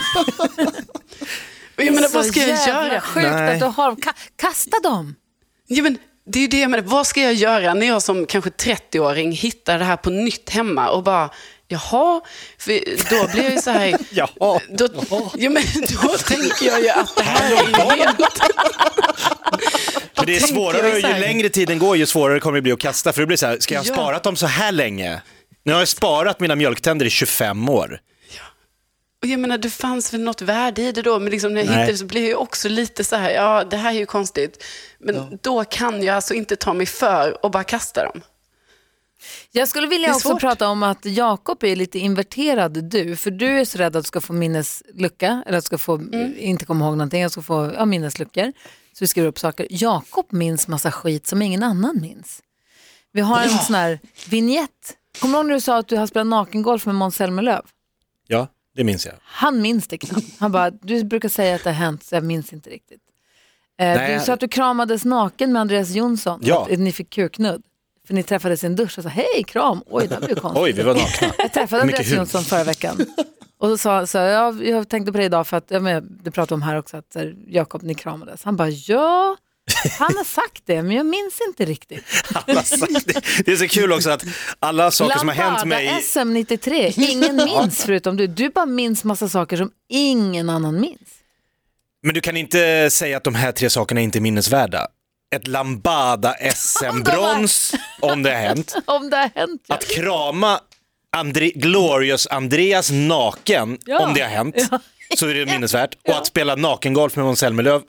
Jag 1.75 1.93
menar, 1.95 2.09
vad 2.13 2.25
ska 2.25 2.39
jag 2.39 2.59
Så 2.59 2.69
jävla 2.69 2.87
göra? 2.89 3.01
sjukt 3.01 3.27
Nej. 3.31 3.53
att 3.53 3.59
du 3.59 3.65
har 3.65 3.95
Ka 3.95 4.13
kasta 4.35 4.79
dem! 4.83 5.15
Ja, 5.67 5.83
men 5.83 5.97
det 6.29 6.39
är 6.43 6.47
det 6.47 6.59
jag 6.59 6.69
menar. 6.71 6.83
Vad 6.83 7.07
ska 7.07 7.21
jag 7.21 7.33
göra 7.33 7.73
när 7.73 7.87
jag 7.87 8.01
som 8.01 8.25
kanske 8.25 8.49
30-åring 8.49 9.31
hittar 9.31 9.79
det 9.79 9.85
här 9.85 9.97
på 9.97 10.09
nytt 10.09 10.49
hemma 10.49 10.89
och 10.89 11.03
bara, 11.03 11.29
jaha, 11.67 12.21
för 12.57 12.71
då 13.09 13.27
blir 13.31 13.43
jag 13.43 13.53
ju 13.53 13.61
så 13.61 13.71
här... 13.71 13.97
Jaha. 14.09 14.59
Då, 14.69 14.87
ja, 15.37 15.49
men 15.49 15.63
då 16.03 16.17
tänker 16.17 16.65
jag 16.65 16.81
ju 16.81 16.89
att 16.89 17.15
det 17.15 17.23
här 17.23 17.51
är 17.51 17.67
ju 17.67 17.73
helt... 18.01 18.19
För 20.17 20.25
det 20.25 20.35
är 20.35 20.39
svårare, 20.39 20.95
ju 20.95 21.01
längre 21.01 21.49
tiden 21.49 21.79
går 21.79 21.97
ju 21.97 22.05
svårare 22.05 22.39
kommer 22.39 22.55
det 22.57 22.61
bli 22.61 22.71
att 22.71 22.79
kasta. 22.79 23.13
För 23.13 23.21
det 23.21 23.27
blir 23.27 23.37
så 23.37 23.45
här, 23.47 23.57
ska 23.59 23.73
jag 23.73 23.81
ha 23.81 23.87
Ja. 23.87 23.93
sparat 23.93 24.23
dem 24.23 24.35
så 24.35 24.45
här 24.47 24.71
länge? 24.71 25.21
Nu 25.63 25.71
har 25.73 25.79
jag 25.79 25.87
sparat 25.87 26.39
mina 26.39 26.55
mjölktänder 26.55 27.05
i 27.05 27.09
25 27.09 27.69
år. 27.69 27.99
Och 29.21 29.27
jag 29.27 29.39
menar, 29.39 29.57
det 29.57 29.69
fanns 29.69 30.13
väl 30.13 30.21
något 30.21 30.41
värde 30.41 30.81
i 30.81 30.91
det 30.91 31.01
då, 31.01 31.19
men 31.19 31.29
liksom 31.31 31.53
när 31.53 31.61
jag 31.61 31.65
Nej. 31.67 31.75
hittade 31.75 31.91
det 31.91 31.97
så 31.97 32.05
blev 32.05 32.23
jag 32.23 32.41
också 32.41 32.69
lite 32.69 33.03
så 33.03 33.15
här, 33.15 33.29
ja, 33.31 33.63
det 33.63 33.77
här 33.77 33.89
är 33.89 33.99
ju 33.99 34.05
konstigt. 34.05 34.63
Men 34.99 35.37
då 35.41 35.63
kan 35.63 36.03
jag 36.03 36.15
alltså 36.15 36.33
inte 36.33 36.55
ta 36.55 36.73
mig 36.73 36.85
för 36.85 37.45
och 37.45 37.51
bara 37.51 37.63
kasta 37.63 38.03
dem. 38.03 38.21
Jag 39.51 39.67
skulle 39.67 39.87
vilja 39.87 40.09
också 40.15 40.29
svårt. 40.29 40.39
prata 40.41 40.67
om 40.67 40.83
att 40.83 41.05
Jakob 41.05 41.63
är 41.63 41.75
lite 41.75 41.99
inverterad 41.99 42.83
du, 42.89 43.15
för 43.15 43.31
du 43.31 43.59
är 43.59 43.65
så 43.65 43.77
rädd 43.77 43.95
att 43.95 44.03
du 44.03 44.07
ska 44.07 44.21
få 44.21 44.33
minneslucka, 44.33 45.43
eller 45.47 45.57
att 45.57 45.63
du 45.63 45.67
ska 45.67 45.77
få, 45.77 45.95
Mm. 45.95 46.33
inte 46.37 46.65
komma 46.65 46.85
ihåg 46.85 46.97
någonting, 46.97 47.23
att 47.23 47.29
du 47.29 47.31
ska 47.31 47.41
få 47.41 47.73
ja, 47.77 47.85
minnesluckor. 47.85 48.53
Så 48.97 49.03
vi 49.03 49.07
skriver 49.07 49.27
upp 49.29 49.39
saker. 49.39 49.67
Jakob 49.69 50.25
minns 50.29 50.67
massa 50.67 50.91
skit 50.91 51.27
som 51.27 51.41
ingen 51.41 51.63
annan 51.63 52.01
minns. 52.01 52.41
Vi 53.13 53.21
har 53.21 53.41
en 53.41 53.49
sån 53.49 53.75
här 53.75 53.99
vignett. 54.29 54.97
Kommer 55.19 55.33
du 55.33 55.37
ihåg 55.39 55.45
när 55.47 55.53
du 55.53 55.61
sa 55.61 55.77
att 55.77 55.87
du 55.87 55.97
har 55.97 56.07
spelat 56.07 56.27
nakengolf 56.27 56.85
med 56.85 56.95
Måns 56.95 57.15
Zelmerlöw? 57.15 57.61
Ja, 58.27 58.47
det 58.75 58.83
minns 58.83 59.05
jag. 59.05 59.15
Han 59.23 59.61
minns 59.61 59.87
det 59.87 59.97
knappt. 59.97 60.25
Han 60.39 60.51
bara, 60.51 60.69
du 60.69 61.03
brukar 61.03 61.29
säga 61.29 61.55
att 61.55 61.63
det 61.63 61.69
har 61.69 61.75
hänt, 61.75 62.03
så 62.03 62.15
jag 62.15 62.23
minns 62.23 62.53
inte 62.53 62.69
riktigt. 62.69 63.01
Eh, 63.79 64.13
du 64.19 64.25
sa 64.25 64.33
att 64.33 64.39
du 64.39 64.47
kramades 64.47 65.05
naken 65.05 65.51
med 65.53 65.59
Andreas 65.61 65.89
Jonsson, 65.89 66.39
Ja. 66.43 66.67
att 66.71 66.79
ni 66.79 66.91
fick 66.91 67.09
kuknudd. 67.09 67.61
För 68.07 68.13
ni 68.13 68.23
träffades 68.23 68.63
i 68.63 68.67
en 68.67 68.75
dusch 68.75 68.97
och 68.97 69.03
sa 69.03 69.09
hej, 69.09 69.43
kram, 69.47 69.83
oj 69.85 70.07
det 70.07 70.17
blev 70.25 70.35
konstigt. 70.39 70.63
Oj, 70.63 70.71
vi 70.71 70.83
var 70.83 70.93
nakna. 70.95 71.33
Jag 71.37 71.53
träffade 71.53 71.81
Andreas. 71.81 72.07
Jonsson 72.07 72.43
förra 72.43 72.63
veckan. 72.63 73.05
Och 73.59 73.69
då 73.69 73.77
sa 73.77 74.07
så, 74.07 74.17
ja, 74.17 74.53
jag 74.53 74.89
tänkte 74.89 75.11
på 75.11 75.17
det 75.17 75.23
idag 75.23 75.47
för 75.47 75.57
att, 75.57 75.65
ja, 75.67 75.79
men 75.79 76.19
det 76.23 76.31
pratade 76.31 76.53
om 76.53 76.61
här 76.61 76.77
också, 76.77 76.97
att 76.97 77.13
så 77.13 77.19
här, 77.19 77.35
Jakob, 77.47 77.83
ni 77.83 77.95
kramades. 77.95 78.43
Han 78.43 78.55
bara, 78.55 78.69
ja, 78.69 79.37
han 79.99 80.17
har 80.17 80.23
sagt 80.23 80.63
det, 80.65 80.83
men 80.83 80.95
jag 80.95 81.05
minns 81.05 81.41
inte 81.47 81.65
riktigt. 81.65 82.03
Det. 82.45 83.43
det 83.45 83.51
är 83.51 83.55
så 83.55 83.67
kul 83.67 83.91
också 83.93 84.09
att 84.09 84.23
alla 84.59 84.91
saker 84.91 85.19
som 85.19 85.27
har 85.27 85.35
hänt 85.35 85.65
mig... 85.65 86.01
SM 86.01 86.33
93, 86.33 86.93
ingen 86.97 87.35
minns 87.45 87.83
förutom 87.83 88.17
du. 88.17 88.27
Du 88.27 88.49
bara 88.49 88.65
minns 88.65 89.03
massa 89.03 89.29
saker 89.29 89.57
som 89.57 89.71
ingen 89.89 90.49
annan 90.49 90.79
minns. 90.79 91.09
Men 92.03 92.13
du 92.13 92.21
kan 92.21 92.37
inte 92.37 92.89
säga 92.89 93.17
att 93.17 93.23
de 93.23 93.35
här 93.35 93.51
tre 93.51 93.69
sakerna 93.69 94.01
inte 94.01 94.17
är 94.17 94.21
minnesvärda. 94.21 94.87
Ett 95.35 95.47
Lambada 95.47 96.33
SM-brons, 96.55 97.73
om 98.01 98.23
det 98.23 98.29
har 98.29 98.37
hänt. 98.37 98.75
Om 98.85 99.09
det 99.09 99.17
har 99.17 99.31
hänt. 99.35 99.61
Ja. 99.67 99.75
Att 99.75 99.87
krama 99.87 100.59
Andre 101.15 101.49
Glorious 101.49 102.27
Andreas 102.27 102.91
naken, 102.91 103.77
Ja. 103.85 103.99
om 104.07 104.13
det 104.13 104.21
har 104.21 104.29
hänt, 104.29 104.55
så 105.17 105.27
är 105.27 105.33
det 105.33 105.45
minnesvärt. 105.51 105.95
Och 106.07 106.15
att 106.17 106.27
spela 106.27 106.55
nakengolf 106.55 107.15
med 107.15 107.25
Måns 107.25 107.39
Zelmerlöw 107.39 107.81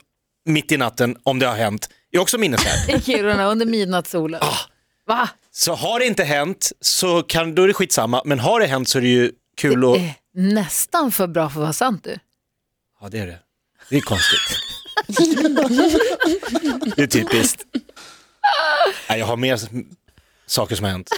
mitt 0.45 0.71
i 0.71 0.77
natten, 0.77 1.17
om 1.23 1.39
det 1.39 1.45
har 1.47 1.55
hänt, 1.55 1.89
är 2.11 2.19
också 2.19 2.37
minnesvärt. 2.37 2.89
I 2.89 3.01
Kiruna 3.05 3.45
under 3.45 3.65
midnattssolen. 3.65 4.41
Ah. 4.43 4.57
Va? 5.07 5.29
Så 5.51 5.73
har 5.73 5.99
det 5.99 6.05
inte 6.05 6.23
hänt, 6.23 6.71
så 6.81 7.23
kan, 7.23 7.55
då 7.55 7.63
är 7.63 7.67
det 7.67 7.73
skitsamma. 7.73 8.21
Men 8.25 8.39
har 8.39 8.59
det 8.59 8.65
hänt 8.67 8.89
så 8.89 8.97
är 8.97 9.01
det 9.01 9.07
ju 9.07 9.31
kul 9.57 9.85
att... 9.93 9.97
Eh, 9.97 10.09
nästan 10.33 11.11
för 11.11 11.27
bra 11.27 11.49
för 11.49 11.59
att 11.59 11.63
vara 11.63 11.73
sant 11.73 12.03
du. 12.03 12.17
Ja, 13.01 13.09
det 13.09 13.19
är 13.19 13.27
det. 13.27 13.39
Det 13.89 13.97
är 13.97 14.01
konstigt. 14.01 14.39
det 16.95 17.03
är 17.03 17.07
typiskt. 17.07 17.65
Nej, 19.09 19.19
jag 19.19 19.25
har 19.25 19.37
mer 19.37 19.59
saker 20.45 20.75
som 20.75 20.83
har 20.85 20.91
hänt. 20.91 21.09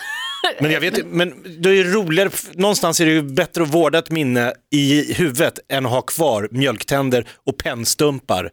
Men 0.59 0.71
jag 0.71 0.81
vet 0.81 1.05
men 1.05 1.33
det 1.61 1.69
är 1.69 1.73
ju 1.73 1.83
roligare, 1.93 2.29
någonstans 2.53 2.99
är 2.99 3.05
det 3.05 3.11
ju 3.11 3.21
bättre 3.21 3.63
att 3.63 3.69
vårda 3.73 3.99
ett 3.99 4.09
minne 4.09 4.53
i 4.71 5.13
huvudet 5.13 5.59
än 5.69 5.85
att 5.85 5.91
ha 5.91 6.01
kvar 6.01 6.47
mjölktänder 6.51 7.27
och 7.45 7.57
pennstumpar 7.57 8.49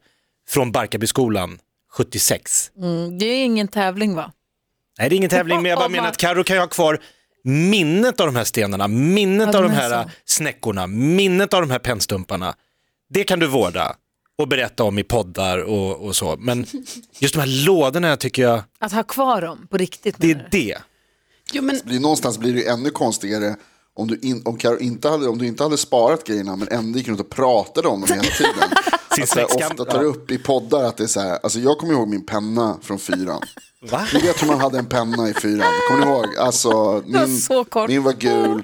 från 0.48 0.72
Barkarbyskolan 0.72 1.58
76. 1.92 2.70
Mm, 2.78 3.18
det 3.18 3.24
är 3.26 3.44
ingen 3.44 3.68
tävling 3.68 4.14
va? 4.14 4.32
Nej, 4.98 5.08
det 5.08 5.14
är 5.14 5.16
ingen 5.16 5.30
tävling, 5.30 5.62
men 5.62 5.70
jag 5.70 5.78
bara 5.78 5.88
menar 5.88 6.08
att 6.08 6.16
Karo 6.16 6.44
kan 6.44 6.56
ju 6.56 6.60
ha 6.60 6.66
kvar 6.68 6.98
minnet 7.44 8.20
av 8.20 8.26
de 8.26 8.36
här 8.36 8.44
stenarna, 8.44 8.88
minnet 8.88 9.48
Ja, 9.52 9.58
av 9.58 9.62
de 9.64 9.72
här 9.72 10.02
så. 10.02 10.10
snäckorna, 10.24 10.86
minnet 10.86 11.54
av 11.54 11.60
de 11.60 11.70
här 11.70 11.78
pennstumparna. 11.78 12.54
Det 13.10 13.24
kan 13.24 13.38
du 13.38 13.46
vårda 13.46 13.96
och 14.38 14.48
berätta 14.48 14.84
om 14.84 14.98
i 14.98 15.02
poddar 15.02 15.58
och, 15.58 16.06
och 16.06 16.16
så. 16.16 16.36
Men 16.38 16.66
just 17.18 17.34
de 17.34 17.40
här 17.40 17.66
lådorna 17.66 18.16
tycker 18.16 18.42
jag, 18.42 18.62
Att 18.78 18.92
ha 18.92 19.02
kvar 19.02 19.40
dem 19.42 19.66
på 19.70 19.76
riktigt. 19.76 20.14
det 20.18 20.30
är 20.30 20.48
det. 20.50 20.78
Jo, 21.52 21.62
men 21.62 21.80
blir, 21.84 22.00
någonstans 22.00 22.38
blir 22.38 22.54
det 22.54 22.68
ännu 22.68 22.90
konstigare 22.90 23.56
om 23.96 24.08
du, 24.08 24.18
in, 24.22 24.42
om, 24.44 24.56
Karo 24.58 24.78
inte 24.78 25.08
hade, 25.08 25.28
om 25.28 25.38
du 25.38 25.46
inte 25.46 25.62
hade 25.62 25.76
sparat 25.76 26.24
grejerna 26.24 26.56
men 26.56 26.68
ändå 26.68 26.98
gick 26.98 27.08
runt 27.08 27.20
och 27.20 27.30
pratade 27.30 27.88
om 27.88 28.00
dem 28.00 28.08
hela 28.10 28.22
tiden. 28.22 28.54
Sin 29.14 29.22
Att 29.22 29.28
så 29.28 29.38
här, 29.40 29.46
släktskam- 29.46 29.70
ofta 29.70 29.84
tar 29.84 30.04
upp 30.04 30.30
i 30.30 30.38
poddar 30.38 30.84
att 30.84 30.96
det 30.96 31.02
är 31.04 31.08
så 31.08 31.20
här, 31.20 31.38
alltså 31.42 31.58
jag 31.58 31.78
kommer 31.78 31.92
ihåg 31.92 32.08
min 32.08 32.26
penna 32.26 32.78
från 32.82 32.98
fyran. 32.98 33.42
Va? 33.90 34.06
Ni 34.14 34.20
vet 34.20 34.42
hur 34.42 34.46
man 34.46 34.60
hade 34.60 34.78
en 34.78 34.86
penna 34.86 35.28
i 35.28 35.34
fyran, 35.34 35.72
kommer 35.88 36.06
ni 36.06 36.12
ihåg? 36.12 36.36
Alltså, 36.38 37.02
min, 37.06 37.64
kort. 37.70 37.88
min 37.88 38.02
var 38.02 38.12
gul, 38.12 38.62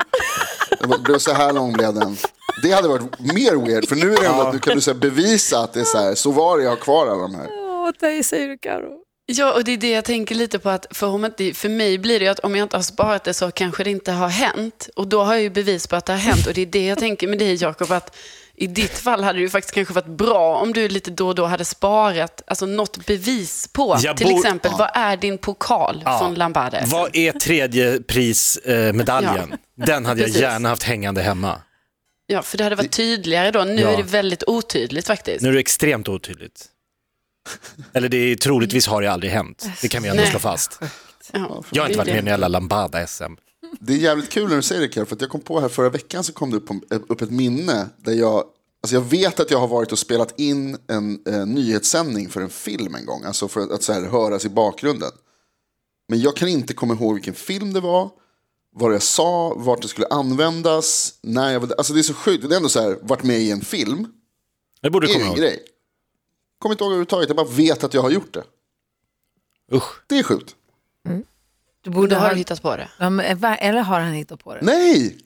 var- 0.85 0.99
blev 0.99 1.19
så 1.19 1.33
här 1.33 1.53
lång 1.53 1.73
blev 1.73 1.95
den. 1.95 2.17
Det 2.63 2.71
hade 2.73 2.89
varit 2.89 3.21
mer 3.21 3.67
weird, 3.67 3.89
för 3.89 3.97
nu 3.97 4.15
är 4.15 4.21
det 4.21 4.27
ändå 4.27 4.43
att 4.43 4.53
nu 4.55 4.59
kan 4.61 4.75
du 4.75 4.81
så 4.81 4.95
bevisa 4.95 5.59
att 5.61 5.73
det 5.73 5.81
är 5.81 5.85
så 5.85 5.99
här, 5.99 6.15
så 6.15 6.31
var 6.31 6.59
det, 6.59 6.65
jag 6.65 6.71
har 6.71 6.77
kvar 6.77 7.07
alla 7.07 7.23
de 7.23 7.35
här. 7.35 7.49
Åh, 7.51 7.91
det 8.01 8.23
säger 8.25 8.49
du 8.49 8.59
Karo. 8.59 9.01
Ja, 9.27 9.53
och 9.53 9.65
det 9.65 9.73
är 9.73 9.77
det 9.77 9.91
jag 9.91 10.05
tänker 10.05 10.35
lite 10.35 10.59
på 10.59 10.71
att 10.71 10.87
för, 10.91 11.07
om 11.07 11.25
inte, 11.25 11.55
för 11.55 11.69
mig 11.69 11.99
blir 11.99 12.19
det 12.19 12.25
ju 12.25 12.31
att 12.31 12.39
om 12.39 12.55
jag 12.57 12.65
inte 12.65 12.77
har 12.77 12.83
sparat 12.83 13.25
det 13.25 13.35
så 13.35 13.51
kanske 13.51 13.85
det 13.85 13.91
inte 13.91 14.13
har 14.13 14.29
hänt. 14.29 14.89
Och 14.97 15.09
då 15.09 15.23
har 15.25 15.35
jag 15.35 15.43
ju 15.43 15.51
bevis 15.51 15.87
på 15.87 15.97
att 15.97 16.07
det 16.07 16.13
har 16.13 16.19
hänt. 16.21 16.47
Och 16.47 16.55
det 16.55 16.63
är 16.63 16.67
det 16.67 16.87
jag 16.87 16.99
tänker 16.99 17.29
med 17.29 17.39
dig 17.39 17.55
Jakob, 17.63 17.93
att 17.93 18.17
i 18.57 18.67
ditt 18.67 18.99
fall 18.99 19.25
hade 19.25 19.39
det 19.39 19.43
ju 19.43 19.49
faktiskt 19.51 19.75
kanske 19.75 19.95
varit 19.95 20.07
bra 20.07 20.57
om 20.57 20.73
du 20.73 20.89
lite 20.89 21.11
då 21.11 21.29
och 21.29 21.35
då 21.35 21.45
hade 21.45 21.65
sparat 21.65 22.43
alltså 22.47 22.67
något 22.67 23.07
bevis 23.07 23.69
på. 23.73 23.97
Jag 24.03 24.17
Till 24.17 24.27
bor- 24.27 24.37
exempel, 24.39 24.71
vad 24.79 24.91
är 24.95 25.17
din 25.17 25.39
pokal 25.39 26.05
från 26.19 26.35
Lambada? 26.35 26.83
Vad 26.87 27.17
är 27.17 27.33
tredje 27.33 28.01
prismedaljen? 28.01 29.55
Den 29.87 30.07
hade 30.07 30.21
jag 30.21 30.31
gärna 30.31 30.69
haft 30.69 30.83
hängande 30.83 31.23
hemma. 31.23 31.61
Ja, 32.27 32.43
för 32.43 32.59
det 32.59 32.65
hade 32.65 32.77
varit 32.77 32.93
tydligare 32.93 33.51
då. 33.51 33.65
Nu 33.65 33.83
Ja. 33.83 33.89
är 33.89 33.97
det 33.97 34.03
väldigt 34.03 34.43
otydligt 34.47 35.07
faktiskt. 35.07 35.43
Nu 35.43 35.49
är 35.49 35.53
det 35.53 35.61
extremt 35.61 36.09
otydligt. 36.09 36.67
Eller 37.93 38.09
det 38.09 38.17
är, 38.17 38.37
troligtvis 38.37 38.87
har 38.87 39.03
det 39.03 39.09
aldrig 39.13 39.33
hänt. 39.33 39.67
Det 39.83 39.89
kan 39.89 40.03
vi 40.03 40.09
ändå 40.09 40.23
Nej. 40.23 40.31
slå 40.31 40.39
fast. 40.39 40.79
Ja, 41.33 41.63
Jag 41.71 41.83
har 41.83 41.89
inte 41.89 41.99
varit 41.99 42.15
med 42.15 42.25
i 42.25 42.29
jävla 42.29 42.49
Lambada-SM. 42.49 43.37
Det 43.81 43.93
är 43.93 43.97
jävligt 43.97 44.31
kul 44.31 44.49
när 44.49 44.57
du 44.57 44.63
säger 44.63 44.81
det 44.81 44.89
Karo, 44.89 45.07
för 45.07 45.15
att 45.17 45.21
jag 45.21 45.31
kom 45.31 45.41
på 45.41 45.61
här 45.61 45.69
förra 45.69 45.89
veckan 45.91 46.25
så 46.25 46.33
kom 46.33 46.51
det 46.51 46.57
upp, 46.57 46.71
upp 47.09 47.23
ett 47.23 47.31
minne 47.31 47.89
där 47.97 48.13
jag, 48.13 48.45
alltså 48.83 48.95
jag 48.95 49.01
vet 49.01 49.41
att 49.41 49.51
jag 49.51 49.59
har 49.61 49.69
varit 49.69 49.93
och 49.93 49.99
spelat 49.99 50.41
in 50.41 50.77
en 50.89 51.19
eh, 51.29 51.47
nyhetssändning 51.47 52.29
för 52.29 52.41
en 52.41 52.51
film 52.51 52.95
en 52.95 53.07
gång, 53.07 53.25
alltså 53.25 53.49
för 53.49 53.61
att, 53.61 53.71
att 53.73 53.83
så 53.83 53.93
här, 53.93 54.03
höras 54.03 54.45
i 54.45 54.49
bakgrunden. 54.49 55.11
Men 56.09 56.21
jag 56.21 56.37
kan 56.37 56.49
inte 56.49 56.75
komma 56.75 56.95
ihåg 56.95 57.15
vilken 57.15 57.35
film 57.35 57.73
det 57.73 57.81
var, 57.81 58.11
vad 58.77 58.95
jag 58.95 59.03
sa, 59.03 59.55
vart 59.57 59.83
det 59.83 59.89
skulle 59.89 60.07
användas, 60.07 61.15
när 61.23 61.53
jag 61.53 61.61
var 61.61 61.75
Alltså 61.79 61.93
det 61.93 62.01
är 62.01 62.03
så 62.03 62.15
sjukt, 62.15 62.49
det 62.49 62.55
är 62.55 62.57
ändå 62.57 62.69
så 62.69 62.81
här, 62.81 62.99
varit 63.03 63.23
med 63.23 63.39
i 63.41 63.51
en 63.51 63.61
film, 63.61 64.07
Det 64.83 64.91
borde 64.91 65.07
du 65.07 65.11
är 65.13 65.15
komma 65.15 65.27
ihåg. 65.27 65.37
grej. 65.39 65.63
Kommer 66.65 66.75
inte 66.75 66.85
ihåg 66.85 66.91
överhuvudtaget, 66.93 67.29
jag 67.29 67.37
bara 67.37 67.47
vet 67.47 67.85
att 67.85 67.95
jag 67.95 68.03
har 68.03 68.11
gjort 68.11 68.35
det. 68.35 68.45
Usch. 69.73 70.03
Det 70.07 70.19
är 70.19 70.23
sjukt. 70.23 70.55
Du 71.83 71.91
Och 71.91 71.95
borde 71.95 72.17
ha... 72.17 72.29
du 72.31 72.37
hittat 72.37 72.63
på 72.63 72.77
det. 72.77 72.89
Ja, 72.99 73.11
men, 73.11 73.39
va- 73.39 73.57
eller 73.57 73.81
har 73.81 74.01
han 74.01 74.13
hittat 74.13 74.45
på 74.45 74.55
det? 74.55 74.61
Nej! 74.63 75.19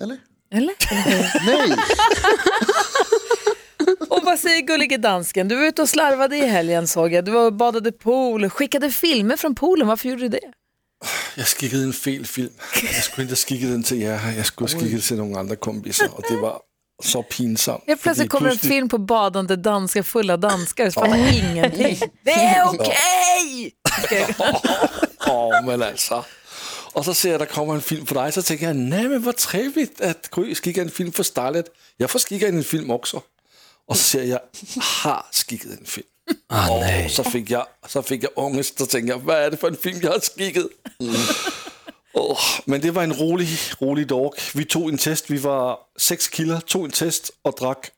Eller? 0.00 0.18
Eller? 0.50 0.74
Nej! 1.46 1.76
Och 4.08 4.20
vad 4.24 4.38
säger 4.38 4.60
gullige 4.62 4.96
dansken? 4.96 5.48
Du 5.48 5.56
var 5.56 5.64
ute 5.64 5.82
och 5.82 5.88
slarvade 5.88 6.36
i 6.36 6.46
helgen 6.46 6.86
såg 6.88 7.12
jag. 7.12 7.24
Du 7.24 7.30
var 7.30 7.46
och 7.46 7.52
badade 7.52 7.92
pool, 7.92 8.50
skickade 8.50 8.90
filmer 8.90 9.36
från 9.36 9.54
poolen. 9.54 9.86
Varför 9.86 10.08
gjorde 10.08 10.22
du 10.22 10.28
det? 10.28 10.52
Jag 11.36 11.46
skickade 11.46 11.82
en 11.82 11.92
fel 11.92 12.26
film. 12.26 12.52
Jag 12.82 13.04
skulle 13.04 13.22
inte 13.22 13.32
ha 13.32 13.36
skickat 13.36 13.70
den 13.70 13.82
till 13.82 14.02
er. 14.02 14.32
Jag 14.36 14.46
skulle 14.46 14.68
ha 14.70 14.78
skickat 14.78 14.90
den 14.90 15.00
till 15.00 15.16
några 15.16 15.40
andra 15.40 15.56
kompisar. 15.56 16.08
Och 16.12 16.22
det 16.28 16.36
var 16.36 16.60
så 17.02 17.22
pinsamt. 17.22 17.84
Helt 17.86 18.02
plötsligt 18.02 18.30
kommer 18.30 18.46
en 18.50 18.52
pludselig- 18.52 18.68
film 18.70 18.88
på 18.88 18.98
badande 18.98 19.56
danskar 19.56 20.02
fulla 20.02 20.36
danskar. 20.36 20.90
Så 20.90 21.00
fattar 21.00 21.32
ingenting. 21.32 22.00
Det 22.24 22.30
är 22.30 22.64
okej! 22.68 23.72
Åh, 25.26 25.64
men 25.66 25.82
alltså. 25.82 26.24
Och 26.92 27.04
så 27.04 27.14
ser 27.14 27.30
jag, 27.30 27.40
der 27.40 27.46
kommer 27.46 27.74
en 27.74 27.82
film 27.82 28.06
för 28.06 28.14
dig, 28.14 28.32
så 28.32 28.42
tänker 28.42 28.66
jag, 28.66 28.76
nej 28.76 29.08
men 29.08 29.22
vad 29.22 29.36
trevligt 29.36 30.00
att 30.00 30.30
Gry 30.30 30.54
skickar 30.54 30.82
en 30.82 30.90
film 30.90 31.12
för 31.12 31.22
Starlet. 31.22 31.66
Jag 31.96 32.10
får 32.10 32.18
skicka 32.18 32.48
en 32.48 32.64
film 32.64 32.90
också. 32.90 33.22
Och 33.88 33.96
så 33.96 34.02
ser 34.02 34.22
jag, 34.24 34.40
har 35.02 35.26
skickat 35.32 35.70
en 35.80 35.84
film. 35.86 36.06
Ah, 36.48 36.68
nej. 36.80 37.04
Och 37.04 37.10
så 37.10 37.24
fick, 37.24 37.50
jag, 37.50 37.66
så 37.86 38.02
fick 38.02 38.22
jag 38.22 38.30
ångest 38.34 38.80
och 38.80 38.88
tänkte, 38.88 39.14
vad 39.16 39.36
är 39.36 39.50
det 39.50 39.56
för 39.56 39.68
en 39.68 39.76
film 39.76 40.00
jag 40.02 40.10
har 40.12 40.20
skickat? 40.20 40.64
Åh, 42.14 42.38
men 42.64 42.80
det 42.80 42.90
var 42.90 43.02
en 43.02 43.12
rolig, 43.12 43.48
rolig 43.80 44.06
dag. 44.06 44.30
Vi 44.54 44.64
tog 44.64 44.88
en 44.88 44.98
test, 44.98 45.30
vi 45.30 45.38
var 45.38 45.78
sex 45.98 46.28
killar, 46.28 46.60
tog 46.60 46.84
en 46.84 46.90
test 46.90 47.30
och 47.42 47.54
drack 47.60 47.90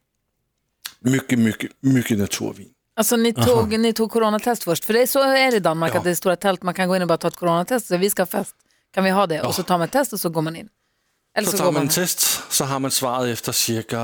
mycket, 1.00 1.38
mycket, 1.38 1.70
mycket 1.80 2.18
naturvin. 2.18 2.68
Alltså 2.96 3.16
ni 3.16 3.32
tog, 3.32 3.78
ni 3.80 3.92
tog 3.92 4.10
coronatest 4.10 4.64
först, 4.64 4.84
för 4.84 4.92
det 4.92 5.02
är 5.02 5.06
så 5.06 5.22
är 5.22 5.50
det 5.50 5.56
i 5.56 5.60
Danmark 5.60 5.94
Ja. 5.94 5.98
att 5.98 6.04
det 6.04 6.10
är 6.10 6.14
stora 6.14 6.36
tält, 6.36 6.62
man 6.62 6.74
kan 6.74 6.88
gå 6.88 6.96
in 6.96 7.02
och 7.02 7.08
bara 7.08 7.18
ta 7.18 7.28
ett 7.28 7.36
coronatest, 7.36 7.86
så 7.86 7.96
vi 7.96 8.10
ska 8.10 8.22
ha 8.22 8.26
fest, 8.26 8.54
kan 8.94 9.04
vi 9.04 9.10
ha 9.10 9.26
det? 9.26 9.40
Och 9.42 9.54
så 9.54 9.62
tar 9.62 9.78
man 9.78 9.84
ett 9.84 9.92
test 9.92 10.12
och 10.12 10.20
så 10.20 10.28
går 10.28 10.42
man 10.42 10.56
in. 10.56 10.68
Eller 11.36 11.46
Så 11.46 11.52
så, 11.52 11.58
tar 11.58 11.64
går 11.64 11.72
man 11.72 11.80
man 11.80 11.82
en 11.82 11.88
test, 11.88 12.40
så 12.50 12.64
har 12.64 12.78
man 12.78 12.90
svaret 12.90 13.32
efter 13.32 13.52
cirka 13.52 13.98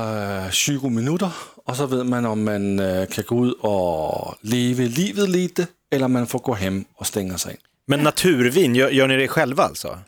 øh, 0.45 0.51
20 0.51 0.89
minuter, 0.89 1.29
och 1.67 1.75
så 1.77 1.85
vet 1.85 2.05
man 2.05 2.25
om 2.25 2.37
man 2.37 2.79
øh, 2.79 3.07
kan 3.07 3.23
gå 3.23 3.45
ut 3.45 3.53
och 3.59 4.35
leva 4.41 4.83
livet 4.83 5.29
lite, 5.29 5.67
eller 5.91 6.07
man 6.07 6.27
får 6.27 6.39
gå 6.39 6.53
hem 6.53 6.85
och 6.97 7.07
stänga 7.07 7.37
sig 7.37 7.51
in. 7.51 7.57
Men 7.85 7.99
naturvin, 8.03 8.75
gör, 8.75 8.89
gör 8.89 9.07
ni 9.07 9.17
det 9.17 9.27
själva 9.27 9.63
alltså? 9.63 9.99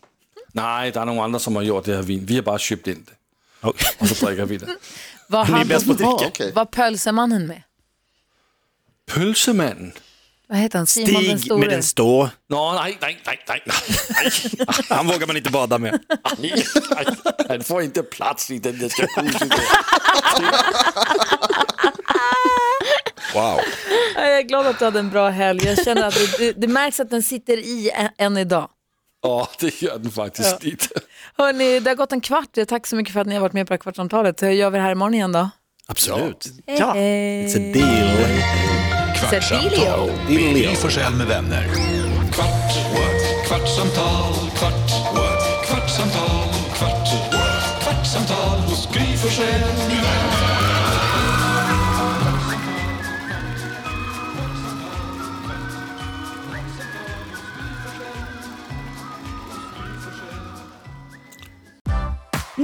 Nej, 0.52 0.92
det 0.92 1.00
är 1.00 1.06
några 1.06 1.24
andra 1.24 1.40
som 1.40 1.56
har 1.56 1.64
gjort 1.64 1.86
det 1.86 1.96
här 1.96 2.02
vin. 2.02 2.26
Vi 2.26 2.36
har 2.36 2.42
bara 2.42 2.58
köpt 2.60 2.88
in 2.88 3.06
det. 3.08 3.14
Och 3.68 3.80
så 4.08 4.26
dricker 4.26 4.46
vi 4.46 4.58
det. 4.58 4.68
Vad 5.28 5.50
Ni 5.54 5.60
är 5.62 5.66
bäst 5.66 5.86
på 5.86 5.92
att 5.92 5.98
dricka. 5.98 6.28
Okej. 6.28 6.52
Vad 6.56 6.72
pölsemannen 6.72 7.48
med? 7.48 7.62
Pölsemannen. 9.08 9.92
Vad 10.48 10.58
heter 10.58 10.78
han? 10.80 10.88
Simon 10.88 11.14
den 11.14 11.24
Stig 11.38 11.46
store? 11.46 11.60
med 11.60 11.70
den 11.70 11.84
stå. 11.84 12.30
Nå, 12.48 12.74
nej, 12.74 12.98
nej, 13.02 13.22
nej, 13.26 13.40
nej, 13.48 13.62
nej. 13.66 13.76
Han 14.90 15.08
vågar 15.08 15.28
man 15.28 15.38
inte 15.38 15.50
bada 15.50 15.78
med. 15.78 16.00
nej, 16.38 16.66
nej. 16.96 17.06
Han 17.50 17.64
får 17.64 17.82
inte 17.82 18.04
plats 18.04 18.52
i 18.52 18.60
den 18.60 18.80
där 18.80 18.92
jacuzzi. 19.00 19.46
Wow. 19.46 20.44
Ja, 24.66 24.72
glad 24.72 24.74
att 24.74 24.80
du 24.80 24.86
hade 24.86 25.00
en 25.00 25.10
bra 25.10 25.30
helg. 25.30 25.66
Jag 25.66 25.86
känner 25.86 26.04
att 26.04 26.14
det, 26.14 26.38
det, 26.38 26.62
det 26.62 26.68
märks 26.68 27.00
att 27.00 27.10
den 27.10 27.24
sitter 27.24 27.58
i 27.58 27.92
än 28.18 28.38
idag. 28.38 28.70
Ja, 29.24 29.50
det 29.60 29.82
gör 29.82 29.98
den 29.98 30.12
faktiskt 30.12 30.64
lite. 30.64 30.88
Hörrni, 31.38 31.80
det 31.80 31.90
har 31.90 31.96
gått 31.96 32.12
en 32.12 32.22
kvart. 32.22 32.58
Tack 32.68 32.88
så 32.88 32.96
mycket 32.96 33.14
för 33.14 33.20
att 33.20 33.28
ni 33.28 33.34
har 33.34 33.42
varit 33.42 33.54
med 33.54 33.68
på 33.68 33.72
det 33.72 33.74
här 33.74 33.78
kvartsamtalet. 33.78 34.42
Gör 34.42 34.70
vi 34.70 34.78
det 34.78 34.84
här 34.84 34.92
imorgon 34.92 35.14
igen 35.14 35.32
då. 35.32 35.50
Absolut. 35.88 36.48
Ja. 36.66 36.94
It's 36.96 37.56
a 37.56 37.74
deal. 37.74 38.18
Kvartsamtal 39.16 40.10
med 40.28 40.56
Gry 40.56 40.76
Forssell 40.76 41.14
med 41.14 41.28
vänner. 41.28 41.68
Kvart, 42.34 42.76
what? 42.94 43.48
kvartsamtal, 43.48 44.34
kvart, 44.58 44.90
what? 45.16 45.68
kvartsamtal, 45.68 46.50
kvart, 46.78 47.08
what? 47.32 47.84
kvartsamtal 47.84 48.60
hos 48.60 48.88
Gry 48.94 49.18
Forssell 49.18 49.85